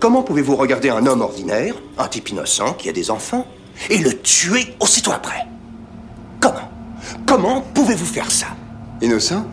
comment 0.00 0.22
pouvez-vous 0.22 0.56
regarder 0.56 0.88
un 0.88 1.06
homme 1.06 1.20
ordinaire, 1.20 1.74
un 1.98 2.08
type 2.08 2.30
innocent 2.30 2.72
qui 2.74 2.88
a 2.88 2.92
des 2.92 3.10
enfants, 3.10 3.46
et 3.90 3.98
le 3.98 4.12
tuer 4.18 4.74
aussitôt 4.80 5.12
après? 5.12 5.46
Comment? 6.40 6.70
Comment 7.26 7.64
pouvez-vous 7.74 8.06
faire 8.06 8.30
ça? 8.30 8.46
Innocent? 9.00 9.44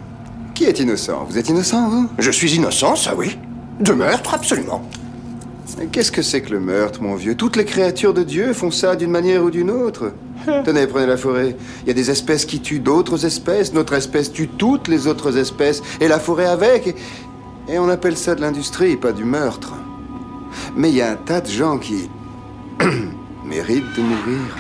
Qui 0.56 0.66
est 0.66 0.80
innocent? 0.80 1.26
Vous 1.30 1.38
êtes 1.38 1.50
innocent, 1.50 1.90
vous? 1.90 2.10
Je 2.18 2.32
suis 2.32 2.56
innocent, 2.56 2.96
ça 2.96 3.16
oui. 3.16 3.38
De 3.80 3.94
meurtre, 3.94 4.34
absolument. 4.34 4.82
Qu'est-ce 5.92 6.12
que 6.12 6.22
c'est 6.22 6.42
que 6.42 6.52
le 6.52 6.60
meurtre, 6.60 7.02
mon 7.02 7.16
vieux? 7.16 7.36
Toutes 7.36 7.56
les 7.56 7.66
créatures 7.66 8.14
de 8.14 8.24
Dieu 8.24 8.54
font 8.54 8.72
ça 8.72 8.96
d'une 8.96 9.10
manière 9.10 9.44
ou 9.44 9.50
d'une 9.50 9.72
autre. 9.72 10.14
Tenez, 10.66 10.88
prenez 10.88 11.06
la 11.06 11.18
forêt. 11.18 11.56
Il 11.84 11.88
y 11.88 11.92
a 11.92 11.94
des 11.94 12.12
espèces 12.12 12.46
qui 12.46 12.60
tuent 12.60 12.82
d'autres 12.82 13.26
espèces. 13.26 13.74
Notre 13.74 13.94
espèce 13.94 14.32
tue 14.32 14.50
toutes 14.50 14.88
les 14.90 15.08
autres 15.08 15.38
espèces. 15.38 15.82
Et 16.02 16.08
la 16.08 16.20
forêt 16.20 16.46
avec. 16.46 16.96
Et, 17.68 17.80
on 17.80 17.90
appelle 17.90 18.18
ça 18.18 18.36
de 18.36 18.42
l'industrie, 18.42 18.98
pas 18.98 19.12
du 19.12 19.24
meurtre. 19.24 19.74
Mais 20.76 20.90
il 20.90 20.96
y 20.96 21.02
a 21.02 21.12
un 21.12 21.16
tas 21.16 21.42
de 21.42 21.50
gens 21.50 21.78
qui 21.78 22.10
méritent 23.46 23.96
de 23.96 24.02
mourir. 24.02 24.58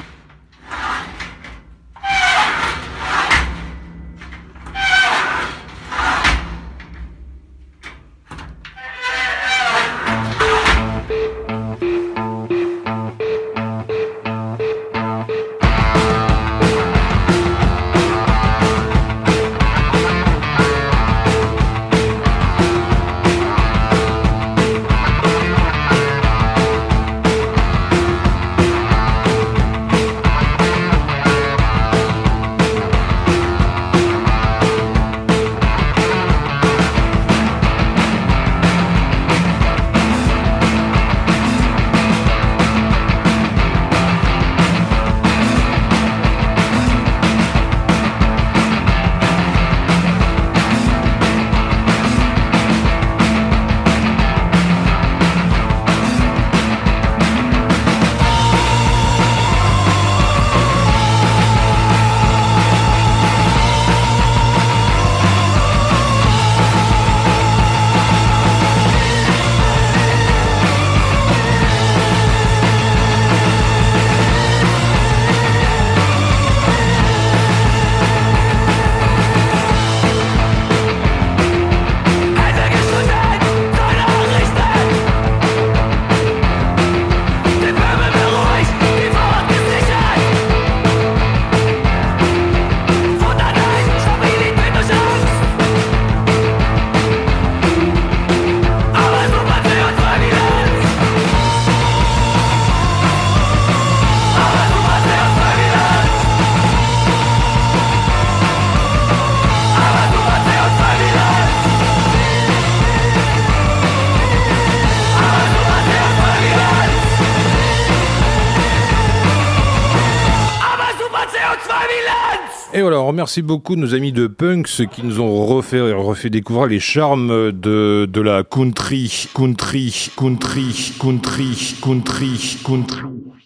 On 123.03 123.07
remercie 123.07 123.41
beaucoup 123.41 123.75
nos 123.75 123.93
amis 123.93 124.13
de 124.13 124.27
Punks 124.27 124.87
qui 124.89 125.03
nous 125.03 125.19
ont 125.19 125.45
refait, 125.45 125.81
refait 125.91 126.29
découvrir 126.29 126.67
les 126.67 126.79
charmes 126.79 127.51
de, 127.51 128.05
de 128.05 128.21
la 128.21 128.43
country, 128.43 129.27
country, 129.35 130.09
country, 130.15 130.93
country, 130.97 131.75
country, 131.81 132.57
country. 132.65 133.12